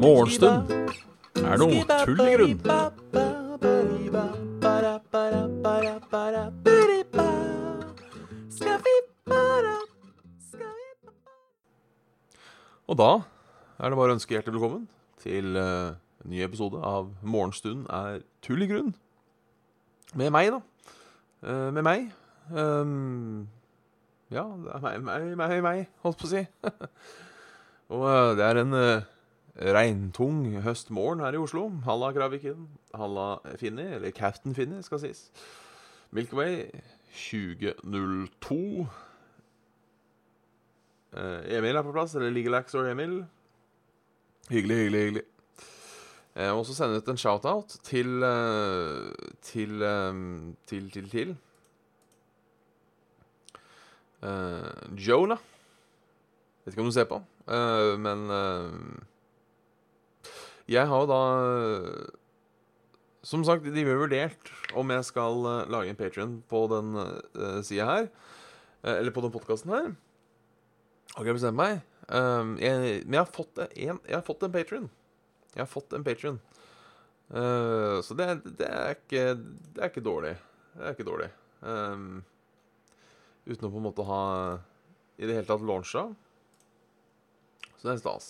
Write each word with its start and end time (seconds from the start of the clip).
Morgenstund 0.00 0.72
er 1.38 1.60
noe 1.60 1.84
tull 2.02 2.22
i 2.24 2.32
grunn. 2.34 2.58
Og 12.90 12.98
da 12.98 13.10
er 13.78 13.86
det 13.86 13.98
bare 14.00 14.10
å 14.10 14.16
ønske 14.16 14.34
hjertelig 14.34 14.56
velkommen 14.58 14.88
til 15.22 15.54
eh, 15.54 15.94
en 16.24 16.32
ny 16.32 16.42
episode 16.42 16.80
av 16.82 17.12
Morgenstund 17.22 17.86
er 17.86 18.24
tull 18.42 18.66
i 18.66 18.70
grunn. 18.72 18.90
Med 20.18 20.34
meg, 20.34 20.50
da. 20.56 20.60
Eh, 21.46 21.68
med 21.76 21.86
meg. 21.86 22.10
Ehm, 22.50 23.46
ja, 24.30 24.44
det 24.64 24.74
er 24.74 24.82
meg, 24.84 25.00
meg, 25.04 25.32
meg, 25.38 25.56
meg, 25.64 25.88
holdt 26.04 26.20
på 26.20 26.28
å 26.28 26.32
si. 26.32 26.44
Og 27.94 28.04
eh, 28.06 28.34
det 28.38 28.46
er 28.46 28.60
en 28.60 28.76
uh, 28.76 29.08
regntung 29.74 30.44
høstmorgen 30.62 31.24
her 31.24 31.34
i 31.34 31.40
Oslo. 31.42 31.66
Halla 31.86 32.12
Kraviken. 32.14 32.68
Halla 32.94 33.32
Finni, 33.58 33.88
eller 33.96 34.14
Captain 34.14 34.54
Finni, 34.54 34.82
skal 34.86 35.02
sies. 35.02 35.26
Milky 36.14 36.38
Way 36.38 36.54
2002. 37.16 38.86
Uh, 41.10 41.42
Emil 41.50 41.76
er 41.76 41.82
på 41.82 41.92
plass, 41.94 42.14
eller 42.14 42.30
Ligalax 42.30 42.78
og 42.78 42.86
Emil. 42.90 43.20
Hyggelig, 44.50 44.76
hyggelig, 44.84 45.04
hyggelig. 45.08 45.26
Jeg 46.34 46.54
må 46.54 46.62
også 46.62 46.74
sende 46.74 46.98
ut 47.00 47.08
en 47.10 47.18
shout-out 47.18 47.74
til 47.82 48.22
eh, 48.22 49.10
til, 49.42 49.82
eh, 49.82 50.20
til 50.66 50.90
til 50.90 51.36
til 54.20 54.28
eh, 54.28 54.96
Jonah. 54.96 55.38
Vet 56.64 56.74
ikke 56.74 56.84
om 56.84 56.90
du 56.90 56.94
ser 56.94 57.08
på, 57.08 57.16
uh, 57.48 57.96
men 57.98 58.26
uh, 58.28 58.68
Jeg 60.68 60.86
har 60.86 61.00
jo 61.00 61.08
da 61.08 61.22
Som 63.24 63.44
sagt, 63.44 63.64
de 63.64 63.84
har 63.84 63.96
vurdert 63.96 64.52
om 64.76 64.90
jeg 64.92 65.04
skal 65.08 65.40
lage 65.72 65.90
en 65.90 65.96
Patrion 65.96 66.42
på 66.48 66.66
den 66.68 66.94
uh, 66.96 67.62
sida 67.64 67.84
her. 67.84 68.08
eller 68.82 69.10
på 69.10 69.20
den 69.20 69.32
podkasten 69.32 69.72
her. 69.72 69.90
Har 71.16 71.24
ikke 71.24 71.34
bestemt 71.34 71.56
meg. 71.56 71.80
Jeg, 72.08 73.02
men 73.04 73.14
jeg 73.14 73.20
har 73.20 73.28
fått 73.28 73.58
en, 73.58 73.98
jeg 74.06 74.14
har 74.14 74.24
fått 74.24 74.42
en 74.42 74.52
Patrion. 74.52 74.90
Jeg 75.54 75.60
har 75.62 75.68
fått 75.68 75.92
en 75.92 76.04
Patrion. 76.04 76.40
Uh, 77.30 78.00
så 78.02 78.14
det, 78.14 78.40
det, 78.58 78.66
er 78.66 78.96
ikke, 78.96 79.24
det 79.74 79.82
er 79.82 79.90
ikke 79.90 80.02
dårlig. 80.06 80.34
Det 80.74 80.86
er 80.86 80.96
ikke 80.96 81.06
dårlig. 81.06 81.28
Um, 81.60 82.22
uten 83.50 83.66
å 83.66 83.72
på 83.72 83.80
en 83.80 83.88
måte 83.88 84.06
ha 84.06 84.22
i 85.20 85.26
det 85.26 85.34
hele 85.36 85.48
tatt 85.48 85.64
launcha. 85.66 86.06
Så 87.76 87.88
det 87.88 87.96
er 87.96 88.02
stas. 88.02 88.28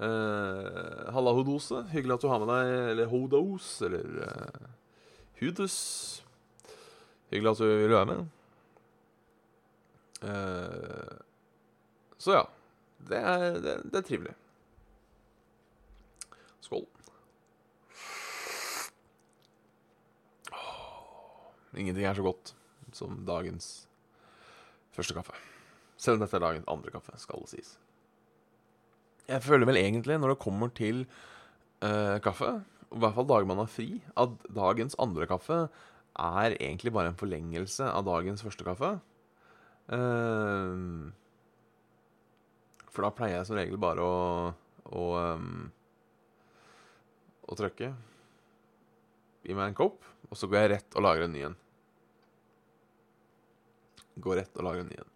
Uh, 0.00 1.10
Halla, 1.12 1.32
Hodose. 1.36 1.82
Hyggelig 1.92 2.16
at 2.16 2.24
du 2.24 2.28
har 2.30 2.40
med 2.40 2.48
deg 2.48 2.70
Eller 2.94 3.10
Hodos, 3.10 3.68
eller 3.84 4.06
uh, 4.24 4.70
Hudus. 5.40 5.76
Hyggelig 7.32 7.50
at 7.52 7.60
du 7.60 7.66
vil 7.68 7.92
være 7.92 8.08
med. 8.08 8.30
Uh, 10.24 11.20
så 12.20 12.38
ja. 12.38 12.46
Det 13.10 13.16
er, 13.16 13.44
det, 13.64 13.76
det 13.88 14.00
er 14.00 14.08
trivelig. 14.08 14.32
Skål. 16.60 16.84
Ingenting 21.76 22.04
er 22.04 22.16
så 22.16 22.24
godt 22.26 22.54
som 22.92 23.22
dagens 23.24 23.89
første 24.96 25.16
kaffe. 25.16 25.36
Selv 26.00 26.18
om 26.18 26.24
dette 26.24 26.38
er 26.38 26.44
dagens 26.44 26.68
andre 26.70 26.92
kaffe, 26.94 27.14
skal 27.20 27.44
det 27.44 27.52
sies. 27.52 27.74
Jeg 29.30 29.44
føler 29.44 29.68
vel 29.68 29.78
egentlig, 29.78 30.18
når 30.18 30.34
det 30.34 30.42
kommer 30.42 30.72
til 30.74 31.04
uh, 31.84 32.18
kaffe, 32.24 32.56
i 32.90 32.98
hvert 32.98 33.14
fall 33.14 33.28
dager 33.30 33.46
man 33.46 33.62
har 33.62 33.70
fri, 33.70 34.00
at 34.18 34.34
dagens 34.56 34.98
andre 35.02 35.28
kaffe 35.30 35.60
er 36.18 36.56
egentlig 36.56 36.92
bare 36.92 37.12
en 37.12 37.20
forlengelse 37.20 37.86
av 37.86 38.08
dagens 38.08 38.42
første 38.42 38.66
kaffe. 38.66 38.96
Uh, 39.90 41.12
for 42.90 43.06
da 43.06 43.12
pleier 43.14 43.38
jeg 43.38 43.46
som 43.46 43.58
regel 43.60 43.78
bare 43.78 44.02
å 44.02 44.18
å, 44.90 45.02
um, 45.16 45.70
å 47.46 47.58
trykke 47.58 47.90
i 49.46 49.56
meg 49.56 49.70
en 49.70 49.78
kopp, 49.78 50.04
og 50.28 50.38
så 50.38 50.48
går 50.50 50.64
jeg 50.64 50.72
rett 50.74 50.96
og 50.98 51.06
lager 51.06 51.26
en 51.26 51.34
ny 51.34 51.44
en. 51.48 51.58
Går 54.20 54.40
rett 54.42 54.60
og 54.60 54.66
lage 54.66 54.84
en 54.84 54.90
ny 54.90 54.98
en. 55.00 55.14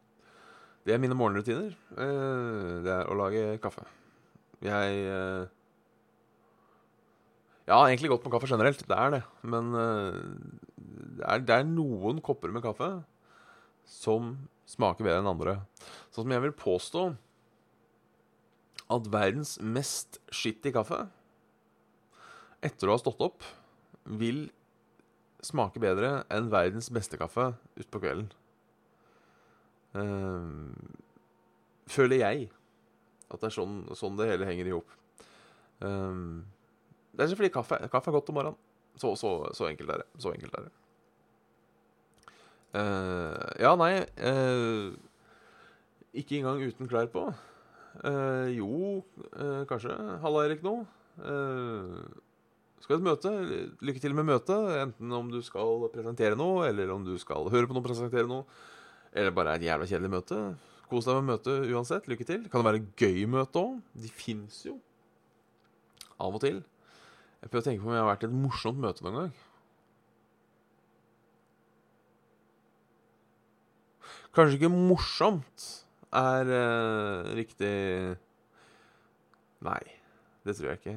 Det 0.84 0.94
er 0.94 1.00
mine 1.00 1.16
morgenrutiner. 1.16 1.72
Eh, 1.96 2.70
det 2.84 2.92
er 2.92 3.08
å 3.08 3.16
lage 3.18 3.44
kaffe. 3.62 3.86
Jeg 4.64 5.04
eh, 5.08 5.44
Jeg 7.64 7.72
har 7.72 7.88
egentlig 7.88 8.10
gått 8.12 8.24
på 8.24 8.32
kaffe 8.32 8.48
generelt, 8.50 8.82
det 8.84 8.96
er 8.96 9.14
det. 9.14 9.22
Men 9.48 9.70
eh, 9.80 10.18
det, 10.76 11.24
er, 11.24 11.44
det 11.48 11.56
er 11.56 11.68
noen 11.68 12.20
kopper 12.24 12.52
med 12.52 12.64
kaffe 12.64 12.90
som 13.88 14.34
smaker 14.68 15.06
bedre 15.06 15.22
enn 15.22 15.30
andre. 15.32 15.58
Sånn 16.12 16.26
som 16.26 16.34
jeg 16.34 16.44
vil 16.44 16.56
påstå 16.56 17.04
at 18.94 19.08
verdens 19.08 19.56
mest 19.64 20.20
skitty 20.28 20.72
kaffe, 20.74 21.06
etter 22.64 22.88
å 22.88 22.96
ha 22.96 23.00
stått 23.00 23.24
opp, 23.24 23.44
vil 24.04 24.46
smake 25.44 25.80
bedre 25.80 26.22
enn 26.32 26.50
verdens 26.52 26.90
beste 26.92 27.16
kaffe 27.20 27.52
utpå 27.80 28.00
kvelden. 28.04 28.28
Ehm, 29.94 30.74
føler 31.90 32.22
jeg 32.22 32.48
at 33.30 33.40
det 33.40 33.48
er 33.48 33.56
sånn, 33.56 33.80
sånn 33.96 34.18
det 34.18 34.28
hele 34.30 34.48
henger 34.48 34.70
i 34.70 34.74
hop. 34.74 34.94
Um, 35.84 36.44
det 37.14 37.26
er 37.26 37.36
fordi 37.36 37.52
kaffe, 37.54 37.78
kaffe 37.92 38.10
er 38.10 38.16
godt 38.16 38.30
om 38.30 38.38
morgenen. 38.38 38.60
Så, 38.98 39.14
så, 39.18 39.36
så 39.56 39.68
enkelt 39.68 39.90
er 39.90 40.02
det. 40.04 40.08
Så 40.22 40.32
enkelt 40.34 40.54
er 40.58 40.68
det. 40.68 40.74
Uh, 42.74 43.38
ja, 43.62 43.70
nei 43.78 43.92
uh, 44.02 44.94
Ikke 46.14 46.40
engang 46.40 46.62
uten 46.62 46.90
klær 46.90 47.10
på. 47.10 47.28
Uh, 48.02 48.50
jo, 48.50 48.68
eh, 49.38 49.62
kanskje. 49.70 49.94
Halla, 50.22 50.44
Erik, 50.48 50.64
nå. 50.66 50.80
Skal 52.82 52.98
et 52.98 53.04
møte. 53.06 53.30
Lykke 53.86 54.02
til 54.02 54.14
med 54.18 54.26
møtet. 54.26 54.72
Enten 54.82 55.14
om 55.14 55.30
du 55.30 55.38
skal 55.46 55.86
presentere 55.94 56.38
noe, 56.38 56.66
eller 56.68 56.90
om 56.94 57.06
du 57.06 57.14
skal 57.22 57.46
høre 57.54 57.70
på 57.70 57.76
noe 57.76 57.86
presentere 57.86 58.26
noe. 58.30 58.46
Eller 59.14 59.34
bare 59.34 59.54
et 59.56 59.66
jævla 59.68 59.86
kjedelig 59.88 60.10
møte. 60.10 60.38
Kos 60.90 61.06
deg 61.06 61.20
med 61.20 61.30
møtet 61.32 61.70
uansett. 61.70 62.08
Lykke 62.10 62.26
til. 62.28 62.44
Kan 62.50 62.62
det 62.62 62.68
være 62.68 62.84
gøy 62.98 63.24
møte 63.30 63.62
òg? 63.62 63.80
De 63.94 64.10
fins 64.10 64.60
jo. 64.66 64.76
Av 66.18 66.34
og 66.34 66.42
til. 66.42 66.60
Jeg 67.40 67.50
prøver 67.50 67.62
å 67.62 67.68
tenke 67.68 67.84
på 67.84 67.90
om 67.90 67.94
jeg 67.94 68.02
har 68.02 68.10
vært 68.10 68.24
i 68.24 68.28
et 68.30 68.38
morsomt 68.42 68.80
møte 68.80 69.04
noen 69.04 69.18
gang. 69.18 69.34
Kanskje 74.34 74.58
ikke 74.58 74.72
morsomt 74.72 75.66
er 76.14 76.50
eh, 76.50 77.34
riktig 77.38 77.74
Nei, 79.64 79.82
det 80.44 80.56
tror 80.56 80.72
jeg 80.72 80.80
ikke. 80.80 80.96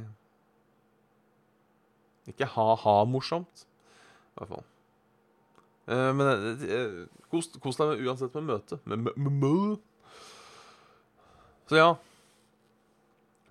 Ikke 2.33 2.49
ha-ha-morsomt, 2.51 3.63
i 3.63 4.39
hvert 4.41 4.51
fall. 4.51 4.65
Eh, 5.87 6.13
men 6.13 6.27
eh, 6.27 6.63
eh, 6.75 6.95
kos, 7.31 7.77
deg 7.79 8.03
uansett 8.03 8.35
med 8.35 8.49
møte. 8.49 8.79
Med, 8.83 9.07
mø. 9.15 9.77
Så 11.67 11.79
ja. 11.79 11.91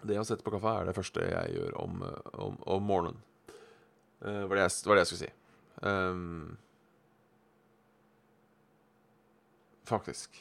Det 0.07 0.19
å 0.21 0.27
sette 0.29 0.45
på 0.45 0.53
kaffe 0.55 0.75
er 0.77 0.89
det 0.89 0.97
første 0.97 1.25
jeg 1.25 1.57
gjør 1.57 1.79
om, 1.81 2.03
om, 2.37 2.59
om 2.77 2.85
morgenen. 2.85 3.23
Uh, 4.21 4.47
var, 4.49 4.57
det 4.57 4.63
jeg, 4.63 4.75
var 4.89 4.97
det 4.97 5.03
jeg 5.03 5.09
skulle 5.11 5.25
si. 5.25 5.33
Um, 5.83 6.57
faktisk. 9.89 10.39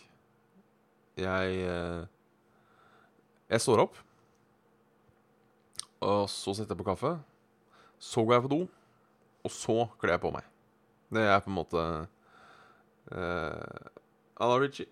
Jeg 1.19 1.63
Jeg 3.47 3.61
står 3.61 3.83
opp, 3.85 3.97
og 6.03 6.25
så 6.31 6.55
setter 6.57 6.75
jeg 6.75 6.81
på 6.81 6.87
kaffe. 6.87 7.13
Så 8.01 8.23
går 8.25 8.37
jeg 8.37 8.45
på 8.47 8.53
do, 8.55 8.61
og 9.45 9.53
så 9.53 9.77
kler 10.01 10.15
jeg 10.17 10.23
på 10.25 10.33
meg. 10.35 10.54
Det 11.15 11.23
er 11.23 11.39
på 11.43 11.51
en 11.51 11.57
måte 11.57 11.85
uh, 13.11 13.87
Anna 14.35 14.59
Ritchie. 14.59 14.91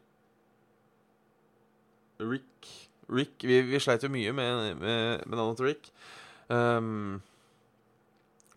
Rick 2.24 2.72
Rick 3.12 3.44
Vi, 3.44 3.60
vi 3.68 3.82
sleit 3.84 4.04
jo 4.04 4.12
mye 4.12 4.32
med, 4.36 4.80
med, 4.80 5.28
med 5.28 5.38
navnet 5.38 5.60
til 5.60 5.70
Rick. 5.72 5.92
Um, 6.50 7.22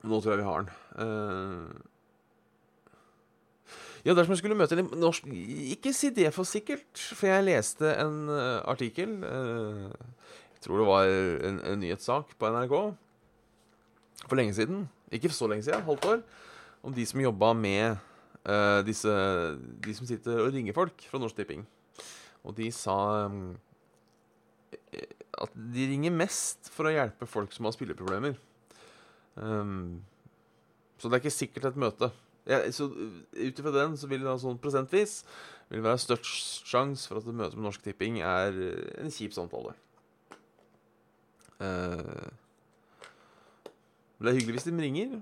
nå 0.06 0.20
tror 0.20 0.34
jeg 0.34 0.42
vi 0.42 0.46
har 0.46 0.64
den. 0.64 0.70
Uh, 0.96 1.68
ja, 4.06 4.14
dersom 4.14 4.36
jeg 4.36 4.38
skulle 4.38 4.58
møte 4.58 4.76
en 4.78 4.92
norsk 5.02 5.26
Ikke 5.26 5.90
si 5.96 6.12
det 6.14 6.28
for 6.34 6.46
sikkert, 6.46 6.86
for 6.94 7.26
jeg 7.26 7.46
leste 7.48 7.90
en 7.98 8.28
uh, 8.30 8.62
artikkel 8.70 9.16
uh, 9.24 9.90
Jeg 10.54 10.62
tror 10.62 10.78
det 10.78 10.86
var 10.86 11.10
en, 11.50 11.58
en 11.72 11.82
nyhetssak 11.82 12.36
på 12.38 12.52
NRK 12.54 12.76
for 14.26 14.38
lenge 14.38 14.54
siden. 14.56 14.86
Ikke 15.12 15.30
så 15.30 15.46
lenge 15.50 15.66
siden, 15.66 15.84
halvt 15.86 16.06
år. 16.10 16.22
Om 16.86 16.94
de 16.94 17.06
som 17.08 17.22
jobba 17.22 17.50
med 17.58 17.96
uh, 18.46 18.80
disse, 18.86 19.10
de 19.82 19.94
som 19.96 20.06
sitter 20.06 20.44
og 20.44 20.52
ringer 20.54 20.76
folk 20.76 21.06
fra 21.10 21.18
Norsk 21.18 21.38
Tipping. 21.40 21.64
Og 22.46 22.54
de 22.54 22.68
sa 22.74 22.94
um, 23.26 23.56
at 25.42 25.56
de 25.74 25.88
ringer 25.90 26.14
mest 26.14 26.70
for 26.72 26.86
å 26.86 26.94
hjelpe 26.94 27.26
folk 27.28 27.54
som 27.54 27.66
har 27.66 27.74
spilleproblemer. 27.74 28.38
Um, 29.34 29.98
så 30.96 31.10
det 31.10 31.18
er 31.18 31.24
ikke 31.24 31.34
sikkert 31.34 31.68
et 31.72 31.80
møte. 31.80 32.12
Ja, 32.46 32.62
så 32.70 32.86
Ut 32.86 33.58
ifra 33.58 33.74
den 33.74 33.98
så 33.98 34.06
vil 34.06 34.22
det 34.22 34.30
da 34.30 34.36
sånn 34.38 34.60
prosentvis 34.62 35.24
vil 35.66 35.80
det 35.80 35.88
være 35.88 35.98
størst 35.98 36.68
sjanse 36.70 37.10
for 37.10 37.18
at 37.18 37.26
et 37.26 37.34
møte 37.34 37.58
med 37.58 37.66
Norsk 37.66 37.82
Tipping 37.82 38.20
er 38.22 38.54
en 39.02 39.10
kjip 39.10 39.34
samtale. 39.34 39.74
Uh, 41.58 42.30
det 44.22 44.30
er 44.30 44.38
hyggelig 44.38 44.60
hvis 44.60 44.68
de 44.68 44.76
ringer, 44.78 45.16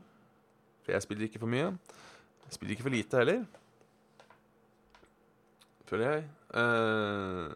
for 0.85 0.93
jeg 0.93 1.05
spiller 1.05 1.29
ikke 1.29 1.41
for 1.41 1.51
mye. 1.51 1.73
Jeg 2.45 2.57
spiller 2.57 2.77
ikke 2.77 2.87
for 2.87 2.95
lite 2.95 3.21
heller. 3.23 3.45
Føler 5.89 6.11
jeg. 6.11 6.25
Uh, 6.55 7.53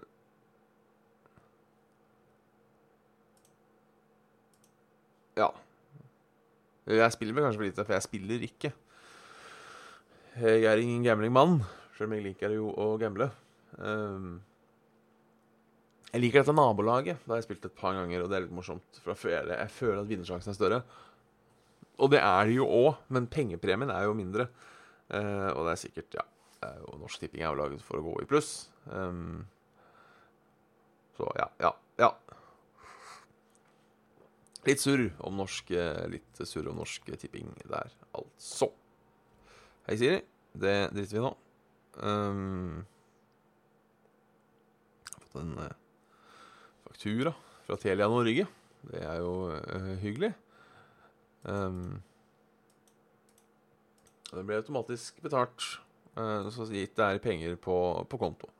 ja. 5.37 5.49
Jeg 6.89 7.13
spiller 7.13 7.37
vel 7.37 7.45
kanskje 7.45 7.61
for 7.61 7.69
lite, 7.69 7.85
for 7.85 7.97
jeg 7.97 8.07
spiller 8.09 8.49
ikke. 8.49 8.73
Jeg 10.39 10.69
er 10.71 10.81
ingen 10.81 11.05
gamblingmann, 11.05 11.59
sjøl 11.97 12.09
om 12.09 12.15
jeg 12.17 12.29
liker 12.31 12.53
jo 12.55 12.71
å 12.79 12.93
gamble. 13.01 13.27
Um, 13.77 14.39
jeg 16.13 16.23
liker 16.23 16.41
dette 16.41 16.55
nabolaget. 16.57 17.21
Det 17.25 17.33
har 17.33 17.43
jeg 17.43 17.49
spilt 17.49 17.67
et 17.69 17.77
par 17.77 17.97
ganger, 17.99 18.23
og 18.25 18.31
det 18.31 18.39
er 18.39 18.47
litt 18.47 18.55
morsomt. 18.57 19.01
For 19.03 19.13
jeg 19.13 19.21
føler, 19.21 19.53
jeg 19.59 19.75
føler 19.75 20.01
at 20.01 20.09
vinnersjansen 20.09 20.55
er 20.55 20.57
større. 20.57 20.81
Og 21.99 22.12
det 22.12 22.23
er 22.23 22.49
det 22.49 22.56
jo 22.59 22.67
òg, 22.67 22.99
men 23.15 23.27
pengepremien 23.31 23.91
er 23.91 24.06
jo 24.06 24.17
mindre. 24.17 24.49
Uh, 25.09 25.50
og 25.55 25.65
det 25.67 25.73
er 25.73 25.81
sikkert 25.81 26.19
Ja, 26.19 26.25
er 26.69 26.81
jo, 26.83 26.99
Norsk 27.00 27.23
Tipping 27.23 27.43
er 27.43 27.50
jo 27.50 27.61
laget 27.62 27.85
for 27.85 28.00
å 28.00 28.06
gå 28.06 28.17
i 28.23 28.29
pluss. 28.29 28.69
Um, 28.87 29.47
så 31.19 31.27
ja, 31.39 31.49
ja, 31.65 31.73
ja. 31.99 32.12
Litt 34.69 34.83
surr 34.83 35.06
om 35.25 35.39
norsk 35.41 35.71
Litt 36.12 36.41
surr 36.47 36.69
om 36.71 36.77
norsk 36.79 37.09
tipping 37.19 37.49
der, 37.65 37.91
altså. 38.12 38.69
Hei, 39.89 39.97
Siri. 39.97 40.19
Det 40.53 40.91
driter 40.93 41.17
vi 41.17 41.23
nå. 41.25 41.31
Um, 42.03 42.85
jeg 45.06 45.15
har 45.15 45.23
fått 45.25 45.39
en 45.41 45.55
uh, 45.59 45.71
faktura 46.85 47.33
fra 47.67 47.79
Telia 47.81 48.09
Norge. 48.12 48.45
Det 48.91 49.00
er 49.00 49.23
jo 49.23 49.33
uh, 49.55 49.95
hyggelig. 50.03 50.35
Um, 51.46 52.00
det 54.29 54.44
ble 54.44 54.58
automatisk 54.61 55.23
betalt. 55.25 55.64
Uh, 56.19 56.49
så 56.52 56.67
gitt 56.73 56.96
det 56.99 57.05
er 57.05 57.23
penger 57.23 57.56
på, 57.62 57.76
på 58.11 58.20
konto. 58.20 58.50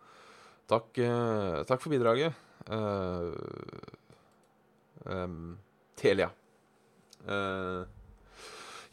Takk, 0.69 1.01
uh, 1.01 1.65
takk, 1.69 1.81
for 1.83 1.93
bidraget, 1.93 2.37
uh, 2.71 3.33
um, 5.05 5.57
Telia. 5.99 6.31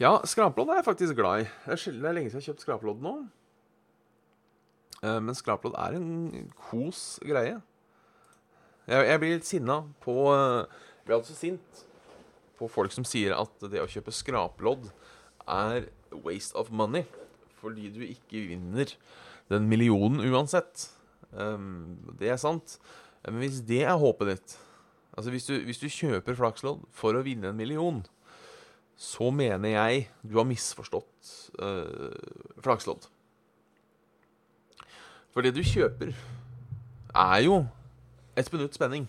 ja, 0.02 0.12
skraplodd 0.28 0.72
er 0.74 0.80
jeg 0.80 0.88
faktisk 0.88 1.16
glad 1.16 1.44
i. 1.44 1.50
Det 1.68 1.76
er 1.76 2.16
lenge 2.16 2.32
siden 2.32 2.42
jeg 2.42 2.42
har 2.42 2.48
kjøpt 2.50 2.64
skraplodd 2.66 3.04
nå. 3.06 3.14
men 5.04 5.38
skraplodd 5.38 5.78
er 5.78 5.96
en 6.00 6.50
kos 6.58 7.20
greie. 7.24 7.60
Jeg, 8.90 9.06
jeg 9.08 9.22
blir 9.22 9.36
litt 9.38 9.48
sinna 9.48 9.78
på 10.02 10.16
Jeg 10.34 11.06
blir 11.06 11.16
altså 11.20 11.38
sint 11.38 11.86
på 12.60 12.70
folk 12.72 12.94
som 12.96 13.06
sier 13.08 13.36
at 13.36 13.68
det 13.72 13.82
å 13.82 13.90
kjøpe 13.90 14.14
skraplodd 14.16 14.90
er 15.46 15.90
waste 16.26 16.58
of 16.58 16.72
money. 16.72 17.06
Fordi 17.60 17.90
du 17.94 18.02
ikke 18.06 18.44
vinner 18.50 18.92
den 19.52 19.70
millionen 19.70 20.24
uansett. 20.26 20.90
Um, 21.32 21.98
det 22.20 22.32
er 22.34 22.42
sant. 22.42 22.78
Men 23.26 23.42
hvis 23.44 23.62
det 23.66 23.84
er 23.86 23.98
håpet 24.00 24.36
ditt 24.36 24.60
Altså 25.16 25.32
hvis 25.32 25.46
du, 25.48 25.54
hvis 25.64 25.80
du 25.80 25.88
kjøper 25.88 26.36
flakslodd 26.36 26.82
for 26.92 27.16
å 27.16 27.22
vinne 27.24 27.48
en 27.48 27.56
million, 27.56 28.02
så 29.00 29.30
mener 29.32 29.72
jeg 29.72 30.02
du 30.28 30.36
har 30.36 30.48
misforstått 30.50 31.30
uh, 31.56 32.12
flakslodd. 32.60 33.08
For 35.32 35.44
det 35.44 35.54
du 35.56 35.62
kjøper, 35.64 36.12
er 37.16 37.40
jo 37.46 37.62
et 38.36 38.52
minutt 38.52 38.76
spenning. 38.76 39.08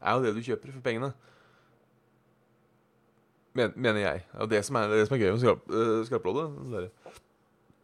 Er 0.00 0.16
jo 0.16 0.24
det 0.24 0.32
du 0.36 0.40
kjøper 0.44 0.72
for 0.72 0.84
pengene. 0.84 1.12
Men, 3.52 3.72
mener 3.76 4.00
jeg. 4.00 4.26
Og 4.40 4.50
det 4.50 4.62
som 4.64 4.76
er, 4.80 4.88
det 4.88 5.06
som 5.08 5.16
er 5.16 5.24
gøy 5.24 5.32
med 5.34 5.42
skrap, 5.42 5.64
uh, 5.68 6.02
skraploddet 6.08 6.90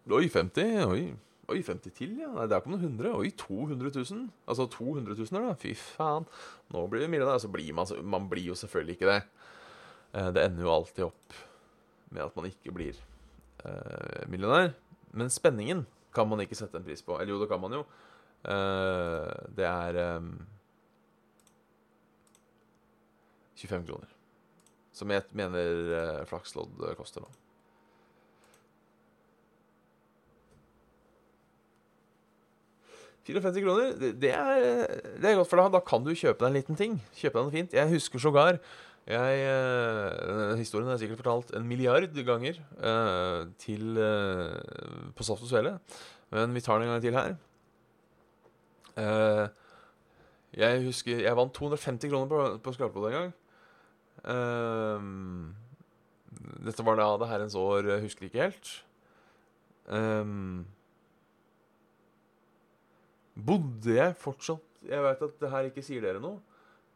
Oi, 0.09 0.29
50? 0.33 0.87
Oi. 0.89 1.03
Oi, 1.49 1.63
50 1.65 1.93
til, 1.97 2.15
ja. 2.21 2.29
Nei, 2.33 2.47
der 2.49 2.61
kom 2.65 2.75
det 2.75 2.83
100. 2.85 3.13
Oi, 3.17 3.31
200 3.37 3.93
000. 3.93 4.25
Altså 4.49 4.67
200 4.73 5.17
000 5.17 5.45
da. 5.45 5.53
Fy 5.61 5.75
faen. 5.77 6.27
Nå 6.73 6.87
blir 6.89 7.05
det 7.05 7.11
millionær. 7.13 7.37
da. 7.37 7.45
Så 7.45 7.49
blir 7.53 7.73
man, 7.77 7.89
man 8.05 8.29
blir 8.29 8.51
jo 8.51 8.57
selvfølgelig 8.57 8.97
ikke 8.97 9.09
det. 9.13 9.23
Uh, 10.13 10.29
det 10.33 10.45
ender 10.45 10.65
jo 10.65 10.75
alltid 10.75 11.07
opp 11.09 11.39
med 12.11 12.25
at 12.25 12.37
man 12.37 12.49
ikke 12.49 12.73
blir 12.73 13.01
uh, 13.65 14.29
millionær. 14.29 14.75
Men 15.13 15.33
spenningen 15.33 15.87
kan 16.17 16.29
man 16.29 16.45
ikke 16.45 16.57
sette 16.57 16.77
en 16.77 16.85
pris 16.85 17.05
på. 17.05 17.17
Eller 17.17 17.33
jo, 17.33 17.41
det 17.41 17.49
kan 17.49 17.61
man 17.61 17.77
jo. 17.77 17.85
Uh, 18.45 19.29
det 19.57 19.69
er 19.69 20.17
um, 20.17 20.33
25 23.57 23.89
kroner. 23.89 24.18
Som 24.99 25.13
jeg 25.15 25.23
mener 25.39 25.93
uh, 25.95 26.25
flakslodd 26.27 26.83
koster 26.99 27.23
nå. 27.23 27.31
«54 33.29 33.61
kroner, 33.61 33.91
det, 34.17 34.31
er, 34.33 34.87
det 35.21 35.29
er 35.29 35.35
godt, 35.37 35.51
for 35.51 35.61
da, 35.61 35.67
da, 35.69 35.83
kan 35.85 36.01
du 36.01 36.15
kjøpe 36.17 36.41
deg 36.41 36.49
en 36.49 36.57
liten 36.57 36.79
ting. 36.79 36.95
Kjøpe 37.13 37.37
deg 37.37 37.45
noe 37.45 37.53
fint. 37.53 37.75
Jeg 37.77 37.91
husker 37.93 38.23
sågar 38.25 38.57
jeg, 39.09 40.57
Historien 40.61 40.89
er 40.93 40.99
sikkert 41.01 41.21
fortalt 41.23 41.53
en 41.57 41.65
milliard 41.69 42.13
ganger 42.25 42.59
uh, 42.81 43.49
til 43.61 43.97
uh, 44.01 45.13
på 45.17 45.25
Saft 45.25 45.45
og 45.45 45.49
Svele. 45.49 45.79
Men 46.33 46.57
vi 46.57 46.61
tar 46.65 46.81
den 46.81 46.89
en 46.89 46.95
gang 46.95 47.05
til 47.05 47.17
her. 47.17 47.37
jeg 50.57 50.85
husker 50.85 51.21
Jeg 51.23 51.37
vant 51.37 51.55
250 51.55 52.11
kroner 52.11 52.27
på, 52.27 52.59
på 52.65 52.73
skraplodd 52.73 53.13
en 53.13 53.17
gang. 53.17 53.33
Um, 54.25 55.55
dette 56.65 56.85
var 56.85 56.99
da 56.99 57.09
det 57.21 57.31
herrens 57.31 57.57
år, 57.59 57.87
jeg 57.93 58.05
husker 58.05 58.29
ikke 58.29 58.43
helt. 58.43 58.71
Um, 59.89 60.67
bodde 63.39 63.95
jeg 63.95 64.13
fortsatt 64.21 64.83
Jeg 64.85 65.01
vet 65.01 65.23
at 65.25 65.39
det 65.41 65.51
her 65.51 65.69
ikke 65.71 65.85
sier 65.87 66.03
dere 66.05 66.21
noe. 66.23 66.41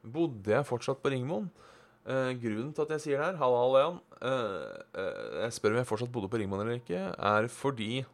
Bodde 0.03 0.53
jeg 0.53 0.67
fortsatt 0.67 1.01
på 1.03 1.13
Ringmoen? 1.15 1.49
Uh, 2.03 2.33
grunnen 2.43 2.73
til 2.75 2.85
at 2.85 2.97
jeg 2.97 3.05
sier 3.05 3.21
det 3.21 3.29
her, 3.29 3.39
halla, 3.39 3.59
halla, 3.63 3.83
Jan 3.85 3.99
uh, 4.27 4.73
uh, 4.99 5.37
Jeg 5.45 5.55
spør 5.55 5.77
om 5.77 5.79
jeg 5.79 5.87
fortsatt 5.87 6.13
bodde 6.15 6.31
på 6.33 6.41
Ringmoen 6.41 6.65
eller 6.65 6.81
ikke, 6.81 7.05
er 7.15 7.47
fordi 7.53 8.05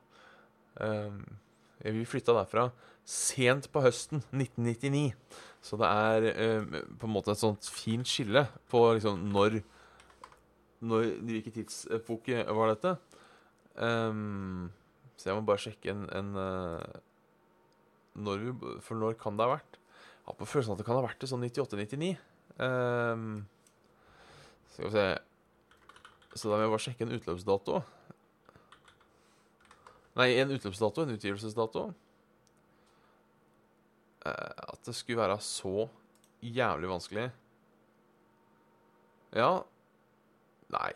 vi 0.78 2.04
flytta 2.06 2.36
derfra 2.36 2.68
sent 3.08 3.66
på 3.72 3.80
høsten 3.82 4.20
1999. 4.30 5.16
Så 5.64 5.78
det 5.80 5.88
er 5.88 6.28
eh, 6.30 6.78
på 6.98 7.08
en 7.08 7.12
måte 7.12 7.34
et 7.34 7.40
sånt 7.40 7.66
fint 7.72 8.06
skille 8.08 8.44
på 8.70 8.84
liksom 8.96 9.26
når 9.32 9.60
når, 10.78 11.08
Hvilken 11.26 11.54
tidsepoke 11.56 12.44
var 12.54 12.70
dette? 12.70 12.94
Um, 13.74 14.70
så 15.18 15.30
jeg 15.30 15.38
må 15.38 15.46
bare 15.46 15.62
sjekke 15.62 15.90
en, 15.90 16.04
en 16.14 16.30
uh, 16.38 16.98
når 18.18 18.42
vi, 18.44 18.72
For 18.86 18.98
når 18.98 19.18
kan 19.18 19.38
det 19.38 19.46
ha 19.46 19.56
vært? 19.56 19.78
Jeg 19.78 20.30
har 20.30 20.38
på 20.38 20.48
følelsen 20.48 20.74
at 20.74 20.80
det 20.80 20.86
kan 20.86 20.98
ha 20.98 21.04
vært 21.04 21.22
det 21.22 21.30
sånn 21.30 21.42
98-99. 21.46 22.10
Um, 22.58 22.64
ehm, 22.66 23.28
skal 24.74 24.84
vi 24.84 24.90
se 24.92 25.04
Så 26.34 26.50
da 26.50 26.58
må 26.58 26.66
jeg 26.66 26.72
bare 26.74 26.84
sjekke 26.84 27.06
en 27.06 27.14
utløpsdato. 27.16 27.80
Nei, 30.18 30.28
en 30.34 30.52
utløpsdato, 30.52 31.06
en 31.06 31.14
utgivelsesdato. 31.14 31.88
Eh, 34.26 34.72
at 34.72 34.88
det 34.88 34.94
skulle 34.96 35.20
være 35.20 35.38
så 35.44 35.88
jævlig 36.42 36.88
vanskelig 36.90 37.28
Ja 39.36 39.50
Nei. 40.68 40.92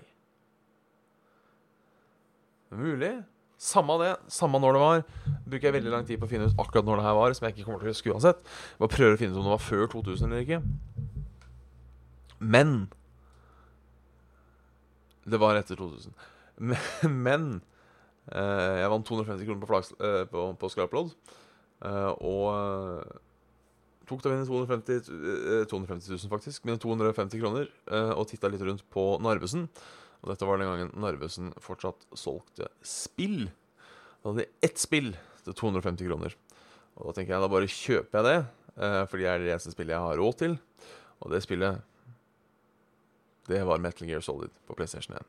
Mulig. 2.73 3.13
Samme 3.57 3.95
det. 4.03 4.11
Samme 4.29 4.59
når 4.61 4.77
det 4.77 4.81
var. 4.83 5.03
Bruker 5.47 5.69
jeg 5.69 5.77
veldig 5.79 5.93
lang 5.95 6.05
tid 6.09 6.19
på 6.21 6.27
å 6.27 6.31
finne 6.31 6.49
ut 6.51 6.59
akkurat 6.61 6.85
når 6.85 7.01
det 7.01 7.07
her 7.07 7.17
var, 7.17 7.35
som 7.37 7.47
jeg 7.47 7.55
ikke 7.55 7.67
kommer 7.69 7.81
til 7.81 7.89
å 7.89 7.95
huske 7.95 8.13
uansett. 8.13 8.43
Bare 8.81 8.93
prøver 8.93 9.17
å 9.17 9.21
finne 9.21 9.33
ut 9.33 9.41
om 9.41 9.47
det 9.49 9.55
var 9.55 9.65
før 9.65 9.87
2000 9.95 10.29
eller 10.29 10.45
ikke. 10.45 10.61
Men 12.43 12.75
Det 15.25 15.39
var 15.39 15.57
etter 15.57 15.79
2000. 15.79 16.13
Men, 16.59 16.81
men 17.27 17.45
eh, 18.29 18.83
Jeg 18.83 18.91
vant 18.93 19.07
250 19.07 19.47
kroner 19.47 19.63
på, 19.63 19.71
flags, 19.71 19.93
eh, 20.03 20.25
på, 20.29 20.49
på 20.59 20.73
skraplodd. 20.73 21.15
Uh, 21.83 22.13
og 22.23 22.45
uh, 22.55 23.17
tok 24.07 24.23
da 24.23 24.33
mine 24.33 24.47
250, 24.47 25.11
uh, 25.11 25.65
250 25.71 26.13
000, 26.15 26.31
faktisk, 26.31 26.65
mine 26.69 26.79
250 26.83 27.43
kroner, 27.43 27.67
uh, 27.91 28.15
og 28.15 28.29
titta 28.31 28.51
litt 28.53 28.63
rundt 28.67 28.87
på 28.93 29.07
Narvesen. 29.25 29.67
Og 30.23 30.31
dette 30.31 30.47
var 30.47 30.61
den 30.61 30.71
gangen 30.71 30.95
Narvesen 31.03 31.51
fortsatt 31.63 32.07
solgte 32.15 32.71
spill. 32.87 33.49
Da 34.23 34.31
hadde 34.31 34.45
de 34.45 34.69
ett 34.69 34.79
spill 34.79 35.11
til 35.43 35.57
250 35.59 36.07
kroner. 36.07 36.37
Og 36.95 37.09
da 37.09 37.17
tenker 37.17 37.35
jeg 37.35 37.43
da 37.43 37.51
bare 37.51 37.71
kjøper 37.71 38.19
jeg 38.19 38.29
det, 38.29 38.37
eh, 38.77 39.01
fordi 39.11 39.25
det 39.25 39.31
er 39.33 39.43
det 39.43 39.55
eneste 39.57 39.75
spillet 39.75 39.97
jeg 39.97 40.07
har 40.07 40.21
råd 40.21 40.39
til. 40.39 40.59
Og 41.23 41.33
det 41.33 41.43
spillet 41.43 41.89
Det 43.49 43.59
var 43.67 43.79
Metal 43.83 44.07
Gear 44.07 44.21
Solid 44.23 44.51
på 44.69 44.75
PlayStation 44.79 45.17
1. 45.17 45.27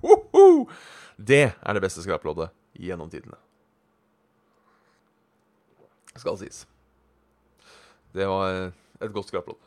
Woho! 0.00 0.66
Det 1.18 1.52
er 1.52 1.72
det 1.76 1.82
beste 1.84 2.00
skraploddet 2.00 2.48
gjennom 2.72 3.10
tidene. 3.12 3.36
Skal 6.20 6.38
sies. 6.38 6.64
Det 8.14 8.26
var 8.30 8.70
et 9.02 9.14
godt 9.14 9.30
skrapelodd. 9.32 9.60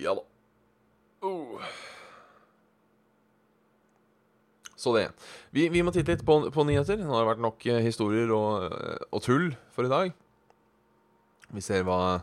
Ja 0.00 0.14
da. 0.18 0.24
Uh. 1.22 1.60
Så 4.76 4.92
det. 4.96 5.08
Vi, 5.50 5.68
vi, 5.72 5.82
må 5.86 5.92
titte 5.94 6.12
litt 6.12 6.24
på, 6.26 6.36
på, 6.52 6.64
nyheter. 6.68 6.98
Nå 7.00 7.14
har 7.14 7.22
det 7.22 7.30
vært 7.30 7.44
nok 7.44 7.66
eh, 7.72 7.80
historier 7.86 8.28
og, 8.36 8.66
eh, 8.68 9.04
og, 9.08 9.22
tull 9.24 9.46
for 9.72 9.88
i 9.88 9.92
dag. 9.92 10.12
Vi 11.54 11.62
ser 11.64 11.86
hva 11.86 12.20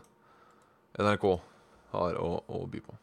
NRK 1.00 1.24
har 1.96 2.20
å, 2.22 2.28
å 2.46 2.62
by 2.70 2.82
på. 2.84 2.94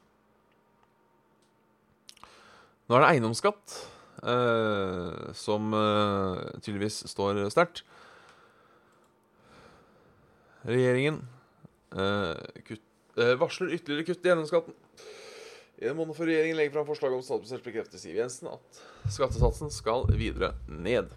Nå 2.87 2.95
er 2.95 3.03
det 3.03 3.09
eiendomsskatt 3.09 3.75
eh, 3.75 3.98
som 4.19 5.73
eh, 5.73 6.59
tydeligvis 6.59 7.03
står 7.07 7.45
sterkt. 7.53 7.83
Regjeringen 10.67 11.21
eh, 11.95 12.61
kutt, 12.67 12.83
eh, 13.17 13.35
varsler 13.39 13.73
ytterligere 13.73 14.09
kutt 14.09 14.25
i 14.25 14.31
eiendomsskatten. 14.33 14.75
I 15.79 15.87
en 15.87 15.95
måned 15.95 16.17
før 16.17 16.27
regjeringen 16.27 16.59
legger 16.59 16.75
fram 16.75 16.87
forslag 16.89 17.15
om 17.15 17.23
statsbudsjett, 17.23 17.63
bekrefter 17.63 18.01
Siv 18.01 18.17
Jensen 18.19 18.51
at 18.51 18.81
skattesatsen 19.07 19.71
skal 19.71 20.03
videre 20.19 20.51
ned. 20.67 21.13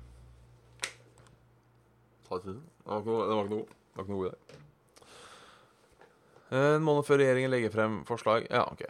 Ta 2.28 2.38
til 2.38 2.54
den. 2.54 2.62
Var 2.86 3.02
ikke 3.02 3.10
noe, 3.10 3.26
var 3.26 4.06
ikke 4.06 4.12
noe, 4.14 4.20
god 4.22 4.28
idé. 4.30 4.58
En 6.52 6.84
måned 6.84 7.06
før 7.08 7.22
regjeringen 7.22 7.50
legger 7.50 7.72
frem 7.72 8.02
forslag 8.04 8.44
Ja, 8.52 8.66
OK. 8.68 8.84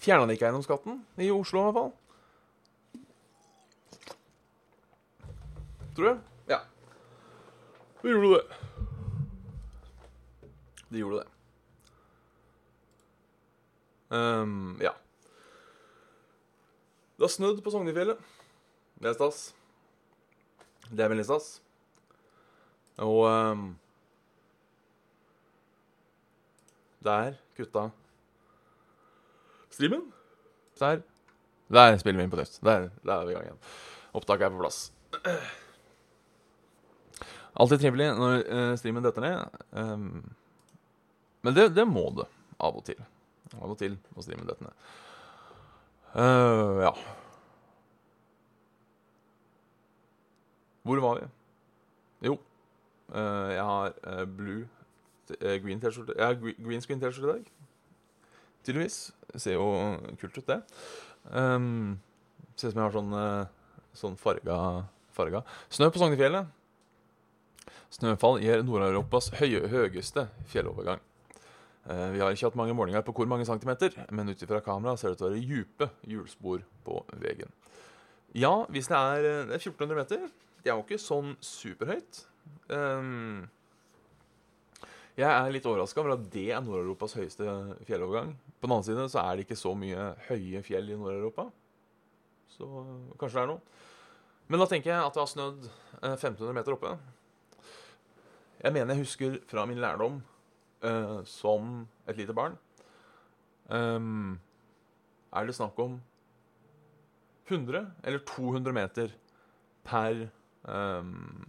Fjerna 0.00 0.26
de 0.26 0.34
ikke 0.34 0.48
eiendomsskatten 0.48 1.02
i 1.20 1.28
Oslo, 1.30 1.60
i 1.60 1.68
hvert 1.68 1.76
fall? 1.76 1.90
Tror 6.00 6.14
du? 6.14 6.20
Ja. 6.46 6.58
De 8.02 8.08
gjorde 8.08 8.28
det. 8.28 8.44
De 10.88 10.98
gjorde 10.98 11.16
det. 11.18 11.26
Um, 14.08 14.78
ja. 14.80 14.94
Det 17.16 17.26
har 17.26 17.28
snødd 17.28 17.60
på 17.60 17.74
Sognefjellet. 17.74 18.16
Det 18.96 19.12
er 19.12 19.18
stas. 19.18 19.42
Det 20.88 21.04
er 21.04 21.12
veldig 21.12 21.28
stas. 21.28 21.50
Og 22.96 23.28
um, 23.28 23.68
Der 27.04 27.36
kutta 27.60 27.90
streamen. 29.68 30.08
Der. 30.80 31.04
Der 31.68 32.00
spiller 32.00 32.24
vi 32.24 32.24
inn 32.24 32.32
på 32.32 32.40
nytt. 32.40 32.56
Der, 32.64 32.88
der 33.04 33.18
er 33.18 33.24
vi 33.28 33.36
i 33.36 33.36
gang 33.36 33.50
igjen. 33.50 33.64
Opptaket 34.16 34.48
er 34.48 34.56
på 34.56 34.64
plass. 34.64 34.86
Alltid 37.58 37.82
trivelig 37.82 38.10
når 38.14 38.44
uh, 38.46 38.74
streamen 38.78 39.04
detter 39.04 39.24
ned. 39.24 39.62
Um, 39.74 40.34
men 41.42 41.56
det, 41.56 41.70
det 41.74 41.86
må 41.88 42.10
det 42.14 42.28
av 42.60 42.76
og 42.76 42.84
til. 42.86 43.00
Av 43.58 43.70
og 43.72 43.78
til 43.80 43.96
må 44.14 44.22
streamen 44.24 44.48
dette 44.48 44.66
ned. 44.66 44.90
Uh, 46.14 46.82
ja. 46.84 46.92
Hvor 50.82 51.02
var 51.04 51.20
vi? 51.20 51.26
Jo, 52.26 52.36
uh, 53.14 53.48
jeg 53.54 53.64
har 53.64 53.96
uh, 54.06 54.24
blue 54.26 54.66
green 55.62 55.78
T-skjorte 55.78 56.16
Jeg 56.18 56.26
har 56.26 56.38
green 56.40 56.82
screen 56.82 56.98
T-skjorte 57.02 57.28
i 57.28 57.32
dag. 57.36 57.50
Tydeligvis. 58.66 58.96
Ser 59.38 59.54
jo 59.54 59.68
kult 60.18 60.38
ut, 60.38 60.48
det. 60.48 60.58
Um, 61.30 62.00
ser 62.58 62.72
ut 62.72 62.74
som 62.74 62.80
jeg 62.80 62.88
har 62.88 62.96
sånn, 62.96 63.14
sånn 64.00 64.16
farga, 64.18 64.56
farga. 65.14 65.44
Snø 65.70 65.86
på 65.94 66.02
Sognefjellet. 66.02 66.50
Snøfall 67.90 68.40
gir 68.42 68.64
Nord-Europas 68.66 69.32
høyeste 69.40 70.28
fjellovergang. 70.50 71.00
Eh, 71.88 72.08
vi 72.14 72.20
har 72.20 72.34
ikke 72.34 72.50
hatt 72.50 72.58
mange 72.60 72.76
målinger 72.76 73.02
på 73.06 73.14
hvor 73.16 73.28
mange 73.30 73.46
centimeter, 73.48 73.94
men 74.12 74.28
ut 74.28 74.42
ifra 74.44 74.60
kamera 74.64 74.96
ser 75.00 75.10
det 75.10 75.16
ut 75.16 75.22
til 75.22 75.26
å 75.26 75.30
være 75.30 75.46
dype 75.48 75.88
hjulspor 76.12 76.64
på 76.86 77.00
veien. 77.22 77.50
Ja, 78.36 78.52
hvis 78.70 78.90
det 78.90 78.98
er, 78.98 79.24
eh, 79.24 79.46
det 79.48 79.56
er 79.56 79.64
1400 79.64 79.96
meter 79.96 80.30
Det 80.60 80.68
er 80.68 80.76
jo 80.76 80.84
ikke 80.84 81.00
sånn 81.00 81.36
superhøyt. 81.40 82.26
Um, 82.68 83.48
jeg 85.16 85.24
er 85.24 85.52
litt 85.54 85.64
overraska 85.64 86.02
over 86.02 86.12
at 86.18 86.26
det 86.30 86.50
er 86.52 86.60
Nord-Europas 86.60 87.14
høyeste 87.16 87.46
fjellovergang. 87.88 88.34
På 88.60 88.68
den 88.68 88.74
annen 88.74 88.84
side 88.84 89.06
så 89.08 89.22
er 89.22 89.36
det 89.36 89.46
ikke 89.46 89.56
så 89.56 89.72
mye 89.72 90.10
høye 90.28 90.60
fjell 90.62 90.92
i 90.92 90.98
Nord-Europa. 91.00 91.46
Så 92.52 92.68
kanskje 93.16 93.38
det 93.38 93.42
er 93.42 93.50
noe. 93.54 93.60
Men 94.52 94.60
da 94.60 94.66
tenker 94.68 94.92
jeg 94.92 95.00
at 95.00 95.16
det 95.16 95.22
har 95.22 95.32
snødd 95.32 95.66
1500 96.02 96.52
meter 96.60 96.76
oppe. 96.76 96.92
Jeg 98.60 98.74
mener 98.76 98.92
jeg 98.92 99.06
husker 99.06 99.38
fra 99.48 99.62
min 99.64 99.80
lærdom 99.80 100.18
uh, 100.84 101.20
som 101.24 101.86
et 102.08 102.18
lite 102.18 102.34
barn, 102.36 102.58
um, 103.72 104.36
er 105.32 105.48
det 105.48 105.56
snakk 105.56 105.78
om 105.80 105.96
100 107.48 107.86
eller 108.04 108.20
200 108.28 108.76
meter 108.76 109.14
per, 109.86 110.26
um, 110.68 111.48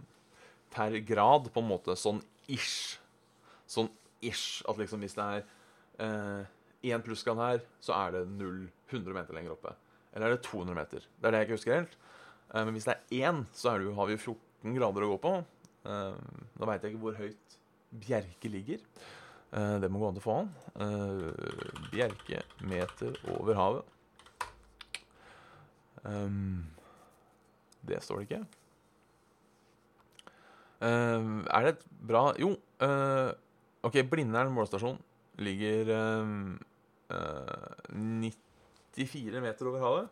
per 0.72 0.96
grad, 1.04 1.52
på 1.52 1.60
en 1.60 1.68
måte. 1.68 1.98
Sånn 2.00 2.22
ish. 2.48 2.96
Sånn 3.68 3.92
ish 4.24 4.64
at 4.68 4.80
liksom 4.80 5.04
hvis 5.04 5.18
det 5.18 5.28
er 5.36 5.46
én 6.08 6.96
uh, 6.96 7.04
plussgrad 7.04 7.44
her, 7.44 7.64
så 7.84 7.92
er 7.98 8.16
det 8.16 8.26
0 8.40 8.64
100 8.88 9.18
meter 9.18 9.36
lenger 9.36 9.58
oppe. 9.58 9.76
Eller 10.14 10.30
er 10.30 10.38
det 10.38 10.46
200 10.48 10.80
meter? 10.80 11.04
Det 11.20 11.28
er 11.28 11.34
det 11.34 11.42
jeg 11.42 11.50
ikke 11.50 11.60
husker 11.60 11.80
helt. 11.82 11.98
Men 12.52 12.74
hvis 12.76 12.84
det 12.84 12.96
er 12.96 13.28
én, 13.30 13.38
så 13.56 13.70
er 13.70 13.80
det, 13.80 13.94
har 13.96 14.08
vi 14.10 14.18
14 14.18 14.74
grader 14.76 15.06
å 15.06 15.14
gå 15.14 15.20
på. 15.22 15.30
Uh, 15.82 16.14
da 16.58 16.68
veit 16.68 16.84
jeg 16.84 16.92
ikke 16.92 17.02
hvor 17.02 17.18
høyt 17.18 17.56
Bjerke 18.02 18.48
ligger. 18.50 18.82
Uh, 19.52 19.76
det 19.82 19.90
må 19.90 20.00
gå 20.00 20.08
an 20.08 20.16
til 20.16 20.22
å 20.22 20.26
få 20.26 20.36
han. 20.38 20.50
Uh, 20.78 21.30
Bjerke 21.92 22.42
meter 22.68 23.18
over 23.34 23.58
havet. 23.58 23.88
Det 27.86 27.98
står 28.02 28.18
det 28.18 28.24
ikke. 28.26 28.42
Er 30.82 31.62
det 31.62 31.70
et 31.76 31.84
bra 32.10 32.22
Jo, 32.42 32.48
OK, 33.86 34.00
Blindern 34.10 34.50
målestasjon 34.50 34.98
ligger 35.46 35.92
94 37.92 39.44
meter 39.46 39.70
over 39.70 39.84
havet. 39.84 40.08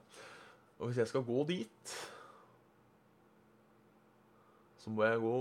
Og 0.78 0.84
hvis 0.86 1.02
jeg 1.02 1.10
skal 1.10 1.26
gå 1.26 1.42
dit, 1.50 1.96
så 4.78 4.94
må 4.94 5.04
jeg 5.04 5.18
gå 5.26 5.34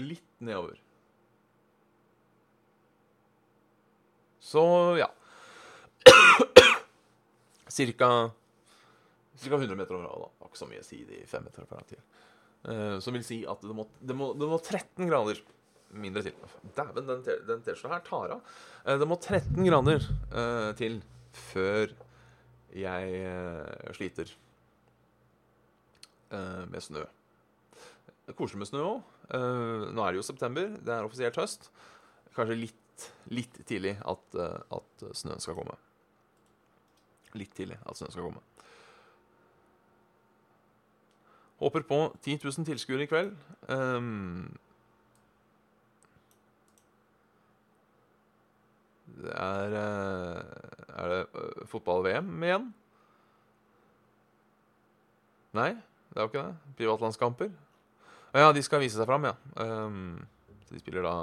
litt 0.00 0.44
nedover. 0.44 0.78
Så 4.46 4.62
ja. 4.98 5.08
Cirka, 7.76 8.30
cirka 9.34 9.56
100 9.56 9.74
meter 9.76 9.96
over 9.98 10.06
havet. 10.06 10.36
Var 10.38 10.50
ikke 10.52 10.60
så 10.60 10.68
mye 10.70 10.84
å 10.84 10.86
si 10.86 11.00
de 11.08 11.18
fem 11.28 11.42
meter 11.44 11.66
fra 11.66 11.82
tid. 11.88 12.00
Uh, 12.66 12.96
som 13.02 13.14
vil 13.14 13.26
si 13.26 13.40
at 13.46 13.62
det 13.62 13.74
må, 13.74 13.84
det, 14.00 14.14
må, 14.16 14.30
det 14.38 14.48
må 14.48 14.60
13 14.62 15.10
grader 15.10 15.42
mindre 15.98 16.22
til. 16.24 16.38
Dæven, 16.78 17.10
den 17.10 17.66
T-skjorta 17.66 17.98
her 17.98 18.06
tar 18.06 18.36
av. 18.38 18.54
Uh, 18.86 18.94
det 19.02 19.10
må 19.10 19.18
13 19.18 19.58
grader 19.66 20.06
uh, 20.30 20.70
til 20.78 21.00
før 21.50 21.92
jeg 22.76 23.30
sliter 23.96 24.30
med 26.68 26.82
snø. 26.82 27.04
Det 28.26 28.34
er 28.34 28.36
koselig 28.36 28.58
med 28.60 28.68
snø 28.68 28.80
òg. 28.82 29.15
Nå 29.30 30.02
er 30.04 30.14
det 30.14 30.20
jo 30.20 30.26
september. 30.26 30.68
Det 30.78 30.92
er 30.94 31.06
offisielt 31.06 31.38
høst. 31.40 31.70
Kanskje 32.36 32.58
litt 32.60 32.82
litt, 33.32 33.58
tidlig 33.66 33.96
at, 34.06 34.36
eh, 34.38 34.60
at, 34.76 35.06
snøen 35.16 35.42
skal 35.42 35.58
komme. 35.58 35.76
Litt 37.36 37.54
tidlig 37.56 37.78
at 37.84 37.98
snøen 37.98 38.14
skal 38.14 38.28
komme. 38.28 38.44
Håper 41.60 41.86
på 41.88 42.00
10 42.20 42.38
000 42.44 42.68
tilskuere 42.68 43.06
i 43.06 43.08
kveld. 43.08 43.36
Um, 43.72 44.50
det 49.24 49.32
er 49.32 49.76
eh, 49.80 50.42
Er 50.96 51.12
det 51.12 51.20
eh, 51.24 51.62
fotball-VM 51.70 52.28
igjen? 52.44 52.68
Nei, 55.56 55.70
det 56.12 56.20
er 56.20 56.26
jo 56.26 56.28
ikke 56.28 56.44
det. 56.44 56.74
Privatlandskamper. 56.76 57.54
Ja, 58.36 58.50
de 58.52 58.62
skal 58.64 58.82
vise 58.82 58.98
seg 58.98 59.08
fram, 59.08 59.24
ja. 59.24 59.34
Um, 59.62 60.18
de 60.68 60.80
spiller 60.82 61.06
da 61.06 61.14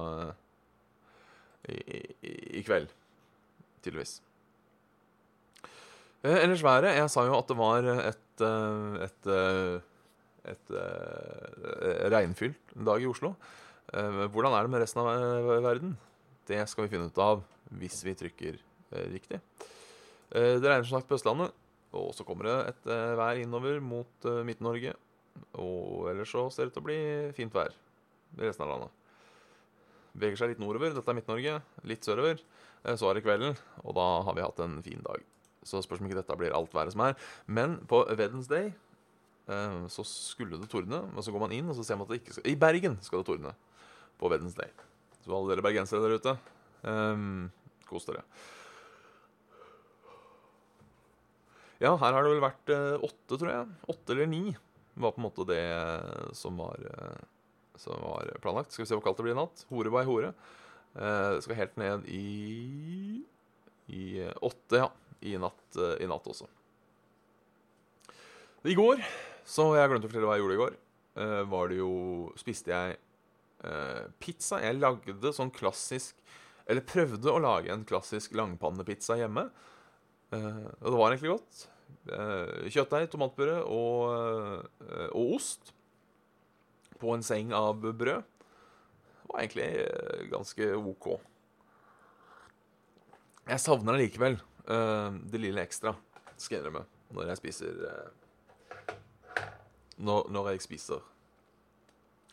i, 1.70 2.00
i, 2.58 2.62
kveld, 2.66 2.90
tydeligvis. 3.84 4.18
Uh, 6.24 6.40
ellers 6.40 6.64
været. 6.66 6.96
Jeg 6.98 7.12
sa 7.14 7.26
jo 7.28 7.38
at 7.38 7.52
det 7.52 7.60
var 7.60 7.90
et 7.94 8.44
eh, 8.44 8.96
et, 9.06 9.28
eh, 9.30 9.76
et, 10.50 10.72
eh, 10.74 12.08
regnfylt 12.10 12.74
dag 12.88 13.04
i 13.04 13.08
Oslo. 13.08 13.36
Uh, 13.94 14.26
Hvordan 14.34 14.56
er 14.58 14.66
det 14.66 14.74
med 14.74 14.82
resten 14.82 15.04
av 15.04 15.12
eh, 15.14 15.62
verden? 15.64 15.94
Det 16.50 16.64
skal 16.68 16.88
vi 16.88 16.96
finne 16.96 17.12
ut 17.12 17.22
av 17.22 17.44
hvis 17.78 18.02
vi 18.08 18.16
trykker 18.18 18.58
uh, 18.58 19.06
riktig. 19.14 19.40
Eh, 20.34 20.58
Det 20.58 20.66
regner 20.66 20.84
som 20.84 20.98
sagt 20.98 21.08
på 21.10 21.16
Østlandet, 21.20 21.54
og 21.94 22.10
så 22.18 22.26
kommer 22.26 22.50
det 22.50 22.58
et 22.72 22.90
eh, 22.90 23.14
vær 23.20 23.40
innover 23.40 23.80
mot 23.84 24.26
eh, 24.26 24.42
Midt-Norge. 24.48 24.96
Og 25.62 26.10
ellers 26.12 26.32
så 26.34 26.48
ser 26.52 26.68
det 26.68 26.74
ut 26.74 26.78
til 26.78 26.84
å 26.84 26.88
bli 26.88 27.00
fint 27.38 27.54
vær 27.54 27.74
i 28.38 28.46
resten 28.48 28.66
av 28.66 28.72
landet. 28.74 29.00
Beveger 30.14 30.40
seg 30.40 30.52
litt 30.54 30.62
nordover, 30.62 30.94
dette 30.94 31.10
er 31.10 31.18
Midt-Norge, 31.18 31.58
litt 31.90 32.06
sørover. 32.06 32.42
Eh, 32.84 32.96
Så 32.98 33.10
er 33.10 33.18
det 33.18 33.26
kvelden, 33.26 33.58
og 33.84 33.96
da 33.98 34.08
har 34.28 34.36
vi 34.38 34.46
hatt 34.46 34.60
en 34.62 34.82
fin 34.86 35.02
dag. 35.06 35.22
Så 35.64 35.82
spørs 35.82 36.02
om 36.02 36.10
ikke 36.10 36.20
dette 36.20 36.38
blir 36.38 36.54
alt 36.54 36.74
været 36.76 36.94
som 36.94 37.06
er. 37.06 37.16
Men 37.48 37.78
på 37.90 38.04
Wednesday 38.18 38.74
eh, 39.48 39.78
så 39.90 40.06
skulle 40.06 40.60
det 40.62 40.70
tordne, 40.70 41.04
men 41.14 41.24
så 41.24 41.34
går 41.34 41.46
man 41.46 41.56
inn, 41.56 41.70
og 41.70 41.78
så 41.78 41.86
ser 41.88 41.98
man 41.98 42.06
at 42.10 42.14
det 42.14 42.22
ikke 42.22 42.38
skal 42.38 42.50
I 42.52 42.58
Bergen 42.60 43.00
skal 43.02 43.24
det 43.24 43.30
tordne 43.32 43.56
på 44.22 44.30
Wednesday. 44.30 44.70
Så 45.24 45.32
alle 45.34 45.54
dere 45.54 45.64
bergensere 45.64 46.04
der 46.04 46.20
ute, 46.20 46.34
um, 46.84 47.48
kos 47.88 48.06
dere. 48.10 48.26
Ja, 51.80 51.96
her 51.96 52.12
har 52.12 52.22
det 52.24 52.34
vel 52.34 52.44
vært 52.44 52.72
åtte, 53.08 53.38
tror 53.38 53.50
jeg. 53.50 53.72
Åtte 53.92 54.14
eller 54.14 54.28
ni 54.28 54.44
var 54.94 55.12
på 55.12 55.22
en 55.22 55.28
måte 55.28 55.46
det 55.50 55.62
eh, 55.62 56.34
som 56.38 56.58
var, 56.58 56.80
eh, 56.90 57.22
som 57.76 58.02
var 58.02 58.30
planlagt. 58.42 58.74
Skal 58.74 58.86
vi 58.86 58.90
se 58.90 58.98
hvor 58.98 59.06
kaldt 59.06 59.22
det 59.22 59.28
blir 59.28 59.36
i 59.36 59.40
natt. 59.40 59.66
Hore 59.72 59.94
by 59.94 60.04
hore. 60.08 60.34
Eh, 60.94 61.40
skal 61.42 61.58
helt 61.58 61.80
ned 61.82 62.10
i 62.12 63.24
i 63.94 64.04
eh, 64.24 64.36
åtte, 64.46 64.84
ja. 64.86 64.92
I 65.24 65.38
natt, 65.40 65.78
i 66.04 66.08
natt 66.08 66.26
også. 66.28 66.50
I 68.68 68.74
går, 68.76 69.00
så 69.48 69.70
jeg 69.78 69.88
glemte 69.88 70.08
å 70.08 70.12
fortelle 70.12 70.28
hva 70.28 70.36
jeg 70.36 70.44
gjorde 70.44 70.56
i 70.56 70.60
går, 70.60 70.74
var 71.48 71.70
det 71.70 71.78
jo 71.78 71.92
Spiste 72.40 72.74
jeg 72.74 72.98
pizza. 74.20 74.58
Jeg 74.60 74.80
lagde 74.82 75.32
sånn 75.36 75.52
klassisk 75.54 76.18
Eller 76.68 76.84
prøvde 76.84 77.32
å 77.32 77.40
lage 77.44 77.72
en 77.72 77.86
klassisk 77.88 78.34
langpannepizza 78.36 79.16
hjemme. 79.20 79.46
Og 80.34 80.88
det 80.90 80.98
var 80.98 81.14
egentlig 81.14 81.36
godt. 81.38 81.64
Eh, 82.04 82.68
kjøttdeig, 82.68 83.08
tomatpuré 83.14 83.62
og, 83.64 84.12
eh, 84.84 85.08
og 85.16 85.38
ost 85.38 85.72
på 87.00 87.14
en 87.16 87.24
seng 87.24 87.54
av 87.56 87.80
brød. 87.80 88.24
Det 89.24 89.30
var 89.32 89.40
egentlig 89.40 89.70
eh, 89.86 90.26
ganske 90.32 90.68
OK. 90.80 91.08
Jeg 93.48 93.60
savner 93.60 93.98
allikevel 93.98 94.38
det 94.64 95.40
lille 95.44 95.60
ekstra, 95.60 95.92
skal 96.40 96.56
jeg 96.56 96.62
innrømme, 96.62 96.86
når 97.12 97.34
jeg 97.34 97.40
spiser 97.42 97.82
når, 100.00 100.30
når 100.32 100.48
jeg 100.54 100.62
spiser 100.64 101.02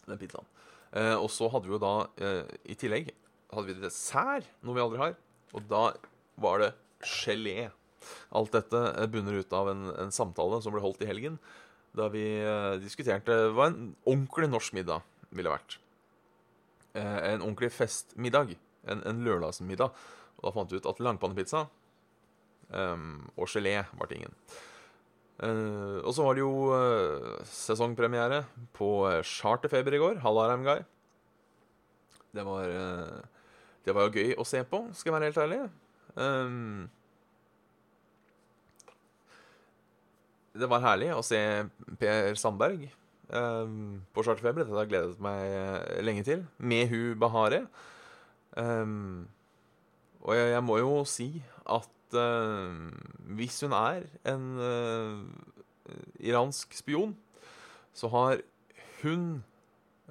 den 0.05 0.21
pizzaen. 0.21 0.47
Og 1.19 1.27
så 1.35 1.49
hadde 1.51 1.67
vi 1.67 1.75
jo 1.75 1.81
da, 1.83 1.91
i 2.63 2.77
tillegg, 2.79 3.11
hadde 3.51 3.67
vi 3.67 3.83
dessert, 3.83 4.47
noe 4.63 4.79
vi 4.79 4.85
aldri 4.85 5.03
har. 5.03 5.19
Og 5.51 5.67
da 5.67 5.83
var 6.39 6.63
det 6.63 6.71
gelé. 7.03 7.73
Alt 8.37 8.55
dette 8.57 8.81
eh, 8.93 9.09
bunner 9.11 9.41
ut 9.41 9.57
av 9.57 9.71
en, 9.73 9.89
en 10.07 10.15
samtale 10.15 10.61
som 10.65 10.75
ble 10.75 10.83
holdt 10.85 11.03
i 11.05 11.11
helgen, 11.11 11.39
da 11.97 12.07
vi 12.13 12.25
eh, 12.39 12.79
diskuterte 12.83 13.37
hva 13.55 13.71
en 13.71 13.93
ordentlig 14.05 14.51
norsk 14.51 14.77
middag 14.79 15.05
ville 15.35 15.53
vært. 15.53 15.79
Eh, 16.95 17.19
en 17.35 17.45
ordentlig 17.45 17.73
festmiddag. 17.75 18.57
En, 18.89 19.03
en 19.05 19.23
lørdagsmiddag. 19.27 19.93
Og 20.41 20.47
da 20.47 20.55
fant 20.55 20.73
vi 20.73 20.81
ut 20.81 20.89
at 20.89 21.01
langpannepizza 21.05 21.67
ehm, 22.73 23.27
og 23.37 23.51
gelé 23.53 23.77
var 23.99 24.09
tingen. 24.09 24.33
Eh, 25.41 25.99
og 26.01 26.15
så 26.17 26.25
var 26.25 26.37
det 26.37 26.45
jo 26.45 26.55
eh, 26.77 27.43
sesongpremiere 27.49 28.43
på 28.77 28.89
Charterfeber 29.27 29.97
i 29.97 30.01
går. 30.01 30.23
Hallarheim 30.25 30.65
Guy. 30.65 30.81
Det 32.37 32.47
var 32.47 32.73
eh, 32.73 33.21
Det 33.85 33.95
var 33.97 34.09
jo 34.09 34.21
gøy 34.21 34.35
å 34.39 34.47
se 34.47 34.63
på, 34.69 34.85
skal 34.95 35.11
jeg 35.11 35.17
være 35.19 35.31
helt 35.31 35.45
ærlig. 35.45 35.61
Ehm, 36.21 36.89
det 40.61 40.69
var 40.71 40.85
herlig 40.85 41.11
å 41.15 41.23
se 41.25 41.41
Per 42.01 42.37
Sandberg 42.39 42.87
um, 43.33 44.01
på 44.15 44.25
Charterfeber. 44.27 44.65
Dette 44.65 44.77
har 44.77 44.87
jeg 44.87 44.93
gledet 44.93 45.23
meg 45.25 45.55
eh, 45.57 46.03
lenge 46.05 46.25
til. 46.27 46.45
Med 46.59 46.91
Hu 46.91 47.15
Bahare. 47.21 47.65
Um, 48.57 49.29
og 50.21 50.37
jeg, 50.37 50.53
jeg 50.55 50.65
må 50.67 50.79
jo 50.81 50.95
si 51.09 51.29
at 51.71 52.17
uh, 52.19 52.91
hvis 53.39 53.61
hun 53.65 53.77
er 53.77 54.07
en 54.29 54.47
uh, 54.61 56.01
iransk 56.21 56.75
spion, 56.77 57.15
så 57.97 58.11
har 58.13 58.43
hun 59.03 59.43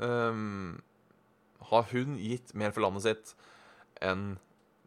um, 0.01 0.79
Har 1.69 1.85
hun 1.91 2.15
gitt 2.17 2.55
mer 2.57 2.71
for 2.73 2.81
landet 2.81 3.05
sitt 3.05 3.35
enn 4.01 4.39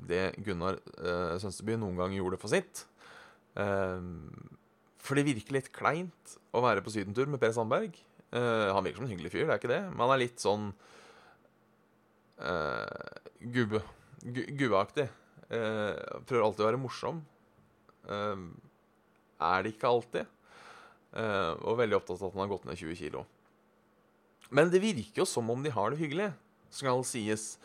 det 0.02 0.32
Gunnar 0.42 0.80
uh, 0.98 1.38
Sønsteby 1.38 1.76
noen 1.78 2.00
gang 2.00 2.16
gjorde 2.16 2.40
for 2.42 2.50
sitt. 2.50 2.86
Ehm, 3.60 4.32
for 5.02 5.18
det 5.18 5.26
virker 5.26 5.58
litt 5.58 5.72
kleint 5.74 6.36
å 6.54 6.62
være 6.62 6.82
på 6.84 6.92
sydentur 6.94 7.30
med 7.30 7.40
Per 7.42 7.54
Sandberg. 7.56 7.96
Uh, 8.32 8.70
han 8.72 8.84
virker 8.84 9.00
som 9.00 9.08
en 9.08 9.12
hyggelig 9.12 9.32
fyr, 9.34 9.46
det 9.48 9.54
er 9.56 9.60
ikke 9.60 9.72
det, 9.72 9.82
men 9.90 10.04
han 10.04 10.14
er 10.14 10.22
litt 10.22 10.42
sånn 10.42 10.70
uh, 12.40 13.18
gubbe. 13.54 13.82
Gu 14.22 14.44
gubbeaktig. 14.54 15.08
Uh, 15.50 16.22
prøver 16.28 16.46
alltid 16.46 16.64
å 16.64 16.68
være 16.70 16.80
morsom. 16.80 17.18
Uh, 18.06 18.46
er 19.42 19.66
det 19.66 19.74
ikke 19.74 19.90
alltid. 19.90 20.30
Uh, 21.12 21.58
og 21.68 21.80
veldig 21.82 21.98
opptatt 21.98 22.22
av 22.22 22.30
at 22.30 22.36
han 22.36 22.44
har 22.46 22.52
gått 22.54 22.68
ned 22.68 22.78
20 22.78 23.00
kilo. 23.02 23.26
Men 24.52 24.70
det 24.72 24.80
virker 24.84 25.24
jo 25.24 25.28
som 25.28 25.50
om 25.52 25.64
de 25.64 25.72
har 25.72 25.92
det 25.92 26.00
hyggelig, 26.00 26.30
skal 26.72 27.02
sies. 27.08 27.56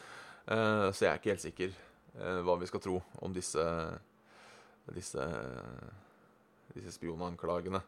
Uh, 0.48 0.90
så 0.92 1.06
jeg 1.06 1.12
er 1.12 1.22
ikke 1.22 1.34
helt 1.34 1.46
sikker 1.46 1.72
uh, 2.18 2.42
hva 2.48 2.58
vi 2.60 2.68
skal 2.70 2.84
tro 2.84 3.00
om 3.24 3.34
disse 3.36 3.64
disse, 4.96 5.24
disse 6.76 6.96
spionanklagene. 6.96 7.82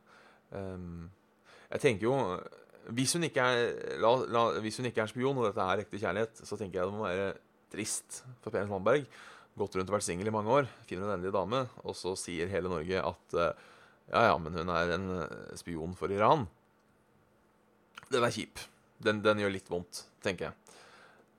Um, 0.56 1.10
jeg 1.70 1.84
tenker 1.84 2.08
jo 2.08 2.16
hvis 2.96 3.14
hun, 3.14 3.26
ikke 3.28 3.44
er, 3.44 3.74
la, 4.02 4.12
la, 4.34 4.44
hvis 4.64 4.80
hun 4.82 4.88
ikke 4.90 5.04
er 5.04 5.12
spion, 5.12 5.38
og 5.38 5.50
dette 5.50 5.62
er 5.62 5.84
ekte 5.84 6.00
kjærlighet, 6.02 6.40
så 6.42 6.58
tenker 6.58 6.80
jeg 6.80 6.90
det 6.90 6.96
må 6.96 7.06
være 7.06 7.28
trist 7.70 8.24
for 8.42 8.54
Per 8.54 8.66
Sandberg. 8.66 9.06
Gått 9.60 9.76
rundt 9.78 9.92
og 9.92 9.98
vært 9.98 10.08
singel 10.08 10.32
i 10.32 10.34
mange 10.34 10.54
år, 10.56 10.70
finner 10.90 11.06
en 11.06 11.18
endelig 11.18 11.36
dame, 11.36 11.60
og 11.84 11.98
så 11.98 12.16
sier 12.18 12.50
hele 12.50 12.72
Norge 12.72 13.04
at 13.12 13.36
uh, 13.38 13.52
ja, 14.10 14.24
ja, 14.32 14.38
men 14.42 14.58
hun 14.58 14.72
er 14.74 14.96
en 14.96 15.08
spion 15.60 15.94
for 16.00 16.10
Iran. 16.14 16.48
Den 18.10 18.26
er 18.26 18.34
kjip. 18.34 18.64
Den, 19.04 19.22
den 19.24 19.44
gjør 19.44 19.54
litt 19.54 19.70
vondt, 19.70 20.02
tenker 20.26 20.50
jeg. 20.50 20.80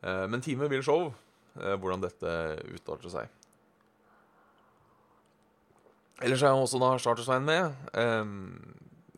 Uh, 0.05 0.26
men 0.31 0.44
time 0.44 0.68
vil 0.70 0.85
show 0.87 1.09
uh, 1.11 1.74
hvordan 1.74 2.05
dette 2.05 2.37
utarter 2.70 3.12
seg. 3.12 3.35
Ellers 6.21 6.43
er 6.45 6.53
jeg 6.53 6.65
også 6.67 6.79
da 6.83 6.91
Chartersveien 7.01 7.47
med. 7.49 7.77
Um, 7.97 8.75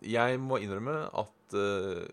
jeg 0.07 0.39
må 0.39 0.61
innrømme 0.63 0.95
at 1.19 1.57
uh, 1.59 2.05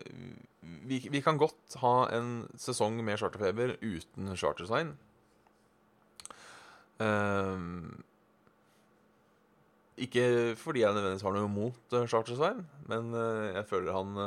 vi, 0.90 0.98
vi, 1.06 1.20
kan 1.22 1.38
godt 1.38 1.76
ha 1.82 1.94
en 2.16 2.32
sesong 2.58 2.98
med 3.06 3.20
charterfeber 3.20 3.76
uten 3.82 4.32
Chartersveien. 4.34 4.96
Um, 6.98 8.02
ikke 10.00 10.56
fordi 10.58 10.82
jeg 10.82 10.92
nødvendigvis 10.96 11.24
har 11.28 11.38
noe 11.38 11.46
imot 11.46 11.94
uh, 11.94 12.08
Chartersveien, 12.10 12.66
men 12.90 13.14
uh, 13.14 13.46
jeg 13.54 13.64
føler 13.70 13.94
han, 13.94 14.18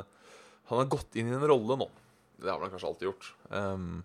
han 0.72 0.84
har 0.84 0.92
gått 0.96 1.20
inn 1.20 1.28
i 1.28 1.36
en 1.36 1.48
rolle 1.52 1.80
nå. 1.84 1.92
Det 2.40 2.52
har 2.52 2.64
han 2.64 2.72
kanskje 2.72 2.88
alltid 2.88 3.10
gjort. 3.12 3.32
Um, 3.52 4.04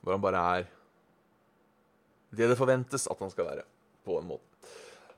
hvor 0.00 0.16
han 0.16 0.22
bare 0.24 0.40
er 0.56 0.70
det 2.30 2.48
det 2.50 2.58
forventes 2.58 3.08
at 3.10 3.18
han 3.18 3.32
skal 3.32 3.48
være, 3.48 3.66
på 4.06 4.18
en 4.20 4.28
måte. 4.30 4.46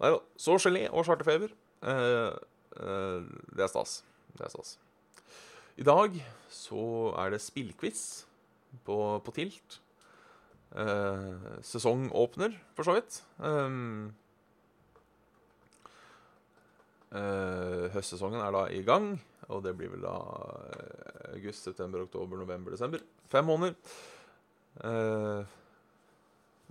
Nei 0.03 0.11
da. 0.15 0.23
Så 0.41 0.57
gelé 0.59 0.87
og 0.91 1.05
charterfeber. 1.07 1.53
Eh, 1.83 2.33
eh, 2.79 3.29
det 3.55 3.65
er 3.65 3.71
stas. 3.71 4.01
Det 4.35 4.47
er 4.47 4.53
stas. 4.53 4.77
I 5.79 5.87
dag 5.87 6.17
så 6.53 7.13
er 7.23 7.35
det 7.35 7.43
spillquiz 7.45 8.25
på, 8.87 8.97
på 9.25 9.35
Tilt. 9.37 9.79
Eh, 10.73 11.47
sesongåpner, 11.63 12.57
for 12.77 12.89
så 12.89 12.97
vidt. 12.99 13.23
Um, 13.39 14.13
høstsesongen 17.93 18.41
er 18.41 18.55
da 18.55 18.63
i 18.73 18.79
gang, 18.87 19.11
og 19.53 19.59
det 19.67 19.75
blir 19.77 19.91
vel 19.93 20.01
da 20.01 20.15
august, 21.35 21.67
september, 21.67 22.07
oktober, 22.07 22.41
november, 22.41 22.73
desember. 22.73 23.03
Fem 23.29 23.45
måneder. 23.45 23.77
Uh, 24.81 25.45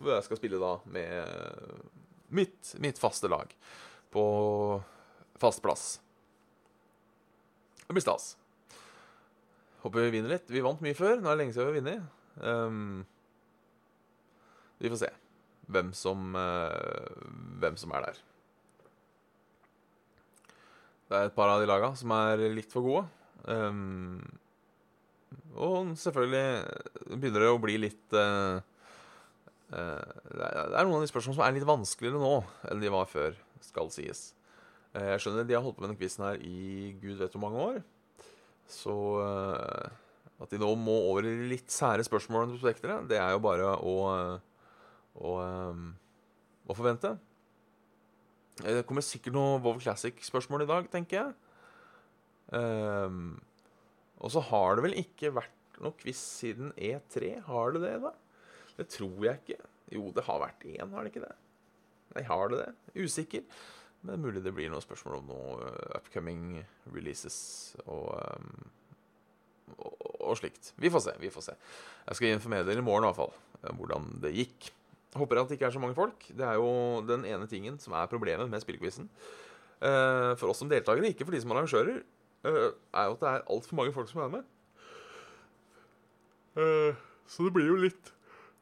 hvor 0.01 0.15
jeg 0.17 0.25
skal 0.27 0.39
spille 0.39 0.59
da 0.61 0.75
med 0.91 1.79
mitt, 2.31 2.75
mitt 2.81 2.99
faste 3.01 3.29
lag 3.31 3.53
på 4.11 4.23
fast 5.41 5.61
plass. 5.63 5.99
Det 7.87 7.95
blir 7.95 8.03
stas. 8.05 8.35
Håper 9.81 10.05
vi 10.05 10.13
vinner 10.13 10.35
litt. 10.35 10.51
Vi 10.51 10.61
vant 10.63 10.81
mye 10.83 10.95
før. 10.97 11.17
Nå 11.19 11.27
er 11.27 11.35
det 11.35 11.41
lenge 11.41 11.55
siden 11.55 11.67
vi 11.67 11.71
har 11.71 11.79
vunnet. 11.79 12.19
Um, 12.41 13.01
vi 14.81 14.91
får 14.91 15.01
se. 15.05 15.09
hvem 15.71 15.93
som, 15.95 16.35
uh, 16.35 17.07
hvem 17.61 17.77
som 17.79 17.93
er 17.95 18.05
der. 18.09 18.17
Det 21.07 21.19
er 21.19 21.29
et 21.29 21.35
par 21.35 21.51
av 21.51 21.61
de 21.61 21.67
laga 21.69 21.93
som 21.99 22.11
er 22.15 22.43
litt 22.51 22.71
for 22.71 22.83
gode. 22.83 23.05
Um, 23.43 24.19
og 25.55 25.93
selvfølgelig 25.99 27.15
begynner 27.15 27.45
det 27.45 27.51
å 27.51 27.61
bli 27.63 27.77
litt 27.83 28.15
uh, 28.15 28.59
Det 29.71 30.43
er 30.43 30.83
noen 30.83 30.97
av 30.99 31.05
de 31.05 31.09
spørsmålene 31.09 31.37
som 31.37 31.45
er 31.45 31.55
litt 31.55 31.67
vanskeligere 31.67 32.19
nå 32.19 32.33
enn 32.71 32.83
de 32.83 32.91
var 32.91 33.07
før, 33.07 33.37
skal 33.63 33.91
sies. 33.93 34.31
Uh, 34.91 35.13
jeg 35.13 35.23
skjønner 35.23 35.47
de 35.47 35.55
har 35.55 35.63
holdt 35.63 35.77
på 35.77 35.85
med 35.85 35.93
denne 35.93 36.01
quizen 36.01 36.25
her 36.27 36.41
i 36.43 36.91
gud 36.99 37.21
vet 37.21 37.35
hvor 37.37 37.45
mange 37.45 37.65
år. 37.69 37.81
Så 38.71 38.93
at 40.41 40.53
de 40.53 40.59
nå 40.61 40.69
må 40.79 40.95
over 41.11 41.27
i 41.27 41.33
litt 41.51 41.69
sære 41.71 42.05
spørsmål 42.07 42.45
enn 42.45 42.55
prospektere, 42.55 43.01
det 43.09 43.19
er 43.21 43.35
jo 43.35 43.41
bare 43.43 43.73
å, 43.77 43.95
å, 45.21 45.33
å 46.65 46.77
forvente. 46.77 47.13
Det 48.61 48.83
kommer 48.89 49.05
sikkert 49.05 49.35
noe 49.37 49.59
Vov 49.63 49.79
Classic-spørsmål 49.81 50.65
i 50.65 50.69
dag, 50.69 50.89
tenker 50.93 51.19
jeg. 51.19 51.35
Um, 52.51 53.39
og 54.21 54.33
så 54.33 54.43
har 54.49 54.77
det 54.77 54.85
vel 54.85 54.97
ikke 55.01 55.31
vært 55.33 55.79
noe 55.81 55.95
quiz 55.97 56.19
siden 56.41 56.73
E3. 56.75 57.37
Har 57.47 57.73
det 57.75 57.83
det, 57.85 57.95
da? 58.03 58.11
Det 58.77 58.87
tror 58.91 59.25
jeg 59.25 59.41
ikke. 59.41 59.59
Jo, 59.91 60.07
det 60.15 60.23
har 60.25 60.39
vært 60.41 60.65
én, 60.69 60.91
har 60.93 61.03
det 61.03 61.11
ikke 61.11 61.25
det? 61.25 61.35
Nei, 62.15 62.23
har 62.27 62.51
det 62.51 62.59
det? 62.63 62.71
Usikker. 63.03 63.43
Men 64.07 64.23
mulig 64.23 64.41
det 64.43 64.53
blir 64.55 64.71
noen 64.71 64.83
spørsmål 64.83 65.19
om 65.19 65.27
noe 65.29 65.49
uh, 65.61 65.97
upcoming 65.99 66.61
releases 66.89 67.37
og, 67.83 68.15
um, 68.17 68.69
og, 69.75 69.97
og, 70.17 70.33
slikt. 70.39 70.71
Vi 70.81 70.89
får 70.91 71.05
se. 71.05 71.15
vi 71.21 71.29
får 71.33 71.51
se. 71.51 71.57
Jeg 72.07 72.17
skal 72.17 72.35
informere 72.35 72.65
dere 72.67 72.81
i 72.81 72.85
morgen 72.85 73.05
i 73.05 73.11
hvert 73.11 73.21
fall 73.21 73.75
hvordan 73.77 74.07
det 74.23 74.33
gikk. 74.33 74.71
Håper 75.13 75.37
at 75.37 75.51
det 75.51 75.59
ikke 75.59 75.67
er 75.69 75.75
så 75.75 75.83
mange 75.83 75.97
folk. 75.97 76.23
Det 76.33 76.47
er 76.47 76.55
jo 76.57 76.71
den 77.05 77.27
ene 77.29 77.45
tingen 77.51 77.77
som 77.83 77.93
er 77.93 78.09
problemet 78.09 78.49
med 78.49 78.63
spillquizen. 78.63 79.11
Uh, 79.81 80.33
for 80.39 80.49
oss 80.49 80.63
som 80.63 80.71
deltakere, 80.71 81.11
ikke 81.11 81.27
for 81.27 81.35
de 81.35 81.43
som 81.43 81.53
arrangører, 81.53 82.01
er 82.41 82.55
jo 82.57 83.13
at 83.13 83.21
det 83.21 83.29
er 83.29 83.45
altfor 83.53 83.77
mange 83.77 83.93
folk 83.93 84.09
som 84.09 84.23
er 84.23 84.31
med. 84.33 84.47
Så 87.29 87.45
det 87.45 87.53
blir 87.53 87.69
jo 87.69 87.77
litt 87.79 88.09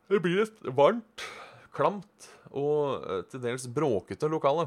Det 0.10 0.22
blir 0.24 0.42
et 0.42 0.62
varmt, 0.74 1.26
klamt 1.76 2.30
og 2.50 3.06
til 3.30 3.44
dels 3.44 3.68
bråkete 3.70 4.30
lokale 4.32 4.66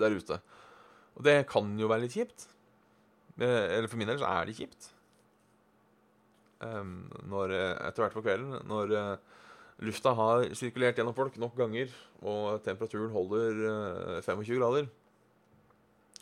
der 0.00 0.16
ute. 0.16 0.40
Og 1.18 1.26
det 1.26 1.36
kan 1.50 1.68
jo 1.78 1.90
være 1.90 2.06
litt 2.06 2.16
kjipt. 2.16 2.48
eller 3.40 3.88
for 3.88 3.96
min 3.96 4.08
del 4.08 4.18
så 4.20 4.28
er 4.28 4.48
det 4.48 4.56
kjipt. 4.58 4.90
Um, 6.60 7.08
når, 7.24 7.54
eh, 7.56 7.88
etter 7.88 8.04
hvert 8.04 8.12
på 8.12 8.20
kvelden, 8.20 8.58
når 8.68 8.90
uh, 8.92 9.16
lufta 9.80 10.12
har 10.12 10.42
sirkulert 10.52 10.98
gjennom 10.98 11.16
folk 11.16 11.38
nok 11.40 11.54
ganger, 11.56 11.88
og 12.20 12.60
temperaturen 12.66 13.08
holder 13.14 13.62
uh, 13.64 14.20
25 14.20 14.58
grader, 14.58 14.90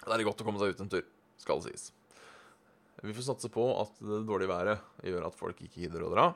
da 0.04 0.12
er 0.14 0.20
det 0.20 0.28
godt 0.28 0.44
å 0.44 0.46
komme 0.46 0.62
seg 0.62 0.76
ut 0.76 0.84
en 0.84 0.92
tur, 0.92 1.08
skal 1.42 1.58
det 1.58 1.72
sies. 1.72 1.88
Vi 3.02 3.14
får 3.14 3.28
satse 3.28 3.50
på 3.52 3.64
at 3.78 4.00
det 4.02 4.24
dårlige 4.26 4.50
været 4.50 5.04
gjør 5.06 5.28
at 5.28 5.38
folk 5.38 5.60
ikke 5.62 5.84
gidder 5.84 6.04
å 6.06 6.12
dra. 6.12 6.28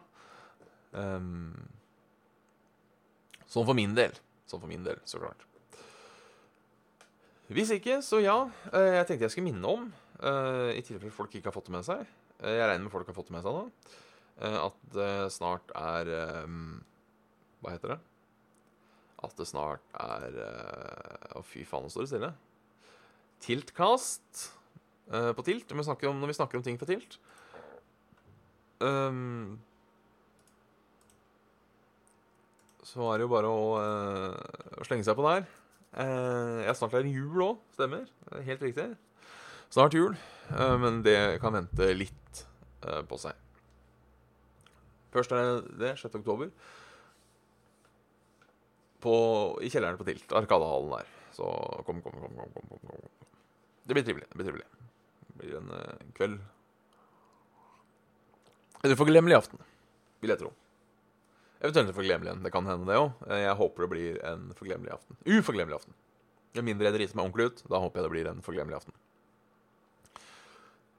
Um, 0.93 1.55
sånn 3.49 3.67
for 3.67 3.75
min 3.77 3.97
del. 3.99 4.15
Sånn 4.47 4.63
for 4.63 4.71
min 4.71 4.85
del, 4.87 5.01
så 5.09 5.19
klart. 5.23 5.43
Hvis 7.53 7.73
ikke, 7.75 7.99
så 8.05 8.23
ja. 8.23 8.37
Jeg 8.71 9.07
tenkte 9.09 9.27
jeg 9.27 9.35
skulle 9.35 9.51
minne 9.51 9.69
om, 9.77 9.89
i 10.23 10.81
tilfelle 10.87 11.13
folk 11.13 11.35
ikke 11.35 11.51
har 11.51 11.57
fått 11.57 11.67
det 11.69 11.75
med 11.75 11.85
seg 11.85 12.05
Eh, 12.43 12.57
jeg 12.59 12.69
regner 12.69 12.87
med 12.87 12.95
folk 12.95 13.11
har 13.11 13.17
fått 13.17 13.31
det 13.31 13.37
med 13.37 13.45
seg 13.47 13.57
nå. 13.57 13.67
Eh, 14.43 14.59
at 14.59 14.81
det 14.95 15.13
snart 15.35 15.75
er 15.79 16.11
um, 16.43 16.81
Hva 17.63 17.77
heter 17.77 17.95
det? 17.95 18.01
At 19.23 19.37
det 19.39 19.47
snart 19.47 19.85
er 19.95 20.39
Å, 21.39 21.45
fy 21.47 21.63
faen, 21.69 21.87
nå 21.87 21.93
står 21.93 22.07
det 22.07 22.11
stille. 22.11 22.33
Tiltcast 23.43 24.49
uh, 25.13 25.31
på 25.37 25.45
Tilt. 25.47 25.69
Når 25.71 25.83
vi, 25.83 25.87
snakker 25.91 26.11
om, 26.11 26.25
vi 26.29 26.37
snakker 26.37 26.59
om 26.59 26.65
ting 26.67 26.81
på 26.81 26.89
Tilt. 26.89 27.19
Um, 28.83 29.61
så 32.83 33.07
er 33.13 33.21
det 33.21 33.29
jo 33.29 33.33
bare 33.33 33.51
å, 33.51 33.63
uh, 33.79 34.81
å 34.81 34.89
slenge 34.89 35.07
seg 35.07 35.17
på 35.19 35.27
der. 35.29 35.47
Uh, 35.93 36.65
jeg 36.65 36.77
snart 36.79 36.97
er 36.97 37.07
det 37.07 37.15
jul 37.15 37.45
òg, 37.45 37.63
stemmer. 37.77 38.09
Helt 38.49 38.65
riktig. 38.65 38.89
Snart 39.73 39.97
jul, 39.97 40.17
uh, 40.53 40.77
men 40.81 41.01
det 41.05 41.17
kan 41.41 41.55
vente 41.57 41.93
litt 41.97 42.45
uh, 42.85 43.01
på 43.09 43.21
seg. 43.21 43.39
Først 45.13 45.33
er 45.37 45.61
det 45.81 45.95
6. 46.01 46.19
oktober. 46.21 46.53
På, 49.03 49.15
I 49.61 49.69
kjelleren 49.73 49.99
på 50.01 50.07
Tilt. 50.09 50.29
Arkadehallen 50.37 50.95
der. 50.95 51.11
Så 51.37 51.49
kom, 51.87 52.01
kom, 52.05 52.17
kom. 52.21 52.37
kom, 52.37 52.53
kom, 52.55 52.87
kom. 52.87 53.11
Det 53.85 53.97
blir 53.97 54.07
trivelig. 54.07 54.29
Det 54.31 54.39
blir 54.39 54.49
trivelig. 54.49 54.82
En 55.43 55.71
uh, 55.75 56.03
kveld 56.15 56.41
En 58.83 58.97
forglemmelig 58.99 59.37
aften, 59.39 59.61
vil 60.23 60.33
jeg 60.33 60.41
tro. 60.41 60.53
Eventuelt 61.63 61.95
forglemmelig 61.95 62.33
en. 62.33 62.43
Det 62.43 62.51
kan 62.51 62.67
hende, 62.67 62.89
det 62.91 62.99
òg. 62.99 63.13
Eh, 63.29 63.45
jeg 63.45 63.59
håper 63.61 63.85
det 63.85 63.91
blir 63.93 64.17
en 64.27 64.49
forglemmelig 64.59 64.97
aften. 64.97 65.19
Uforglemmelig 65.23 65.79
aften. 65.79 65.95
Med 66.57 66.67
mindre 66.67 66.89
jeg 66.89 66.97
driter 66.97 67.19
meg 67.19 67.29
ordentlig 67.29 67.47
ut, 67.53 67.63
da 67.71 67.79
håper 67.85 68.01
jeg 68.01 68.07
det 68.07 68.13
blir 68.17 68.31
en 68.33 68.43
forglemmelig 68.43 68.79
aften. 68.81 68.97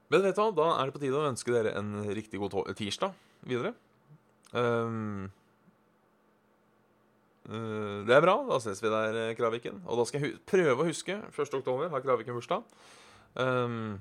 Men 0.08 0.24
vet 0.24 0.38
du 0.38 0.40
hva, 0.40 0.48
da 0.56 0.68
er 0.78 0.88
det 0.88 0.94
på 0.96 1.02
tide 1.02 1.20
å 1.20 1.28
ønske 1.28 1.52
dere 1.52 1.74
en 1.76 1.92
riktig 2.16 2.40
god 2.40 2.56
tirsdag 2.78 3.12
videre. 3.44 3.74
Um, 4.54 5.28
uh, 7.50 8.00
det 8.08 8.16
er 8.16 8.24
bra. 8.24 8.38
Da 8.48 8.60
ses 8.64 8.80
vi 8.80 8.92
der, 8.92 9.20
eh, 9.20 9.36
Kraviken. 9.36 9.82
Og 9.84 10.00
da 10.00 10.08
skal 10.08 10.24
jeg 10.24 10.40
prøve 10.48 10.80
å 10.80 10.88
huske 10.88 11.18
1. 11.28 11.60
oktober 11.60 11.92
har 11.92 12.04
Kraviken 12.04 12.40
bursdag. 12.40 12.64
Um, 13.36 14.00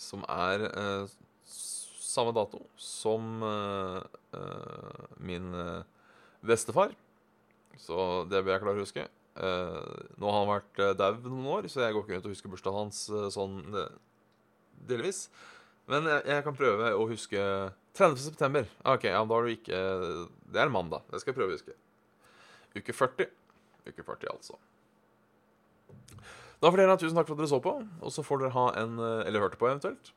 som 0.00 0.24
er 0.30 0.66
uh, 0.72 1.10
samme 1.46 2.34
dato 2.36 2.60
som 2.76 3.42
uh, 3.42 4.00
min 5.22 5.52
bestefar. 6.44 6.94
Så 7.80 8.24
det 8.30 8.42
bør 8.42 8.54
jeg 8.54 8.64
klare 8.64 8.80
å 8.80 8.84
huske. 8.84 9.06
nå 10.20 10.28
har 10.28 10.38
han 10.38 10.50
vært 10.50 10.80
uh, 10.82 10.92
daud 10.98 11.24
noen 11.28 11.48
år, 11.56 11.68
så 11.72 11.84
jeg 11.84 11.96
går 11.96 12.04
ikke 12.04 12.16
rundt 12.16 12.28
og 12.28 12.34
husker 12.34 12.52
bursdagen 12.52 12.80
hans 12.82 13.04
sånn 13.34 13.56
delvis. 14.88 15.26
Men 15.90 16.06
jeg, 16.06 16.26
jeg, 16.30 16.44
kan 16.46 16.56
prøve 16.58 16.92
å 16.94 17.06
huske 17.10 17.46
30. 17.98 18.18
september. 18.22 18.68
Ok, 18.88 19.08
ja, 19.10 19.22
da 19.24 19.38
har 19.38 19.48
du 19.48 19.54
ikke 19.54 19.80
Det 20.52 20.60
er 20.62 20.70
mandag. 20.72 21.02
Det 21.10 21.20
skal 21.22 21.32
jeg 21.32 21.40
prøve 21.40 21.54
å 21.54 21.58
huske. 21.58 21.74
Uke 22.76 22.94
40. 22.96 23.32
Uke 23.88 24.04
40, 24.04 24.30
altså. 24.30 24.60
Da 26.62 26.70
får 26.70 26.78
dere 26.78 26.94
ha 26.94 27.00
tusen 27.00 27.18
takk 27.18 27.26
for 27.26 27.34
at 27.34 27.42
dere 27.42 27.50
så 27.50 27.62
på. 27.62 27.74
Og 28.00 28.14
så 28.14 28.22
får 28.26 28.44
dere 28.44 28.54
ha 28.54 28.66
en 28.78 28.98
Eller 29.02 29.42
hørte 29.42 29.58
på, 29.58 29.66
eventuelt. 29.70 30.12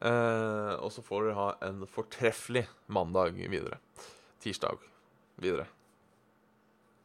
Eh, 0.00 0.74
og 0.80 0.88
så 0.94 1.04
får 1.04 1.26
dere 1.26 1.36
ha 1.36 1.50
en 1.66 1.84
fortreffelig 1.88 2.64
mandag 2.88 3.36
videre. 3.52 3.78
Tirsdag 4.40 4.80
videre. 5.40 5.66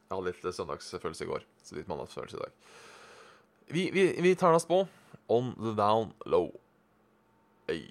Jeg 0.06 0.14
hadde 0.14 0.30
litt 0.30 0.56
søndagsfølelse 0.56 1.26
i 1.26 1.28
går, 1.28 1.44
så 1.66 1.76
litt 1.76 1.88
mandagsfølelse 1.90 2.38
i 2.38 2.44
dag. 2.44 2.54
Vi, 3.74 3.82
vi, 3.92 4.06
vi 4.22 4.34
tar 4.38 4.54
oss 4.54 4.68
på 4.68 4.84
On 5.28 5.50
the 5.58 5.74
Down 5.76 6.12
Low. 6.30 6.52
Hey. 7.66 7.90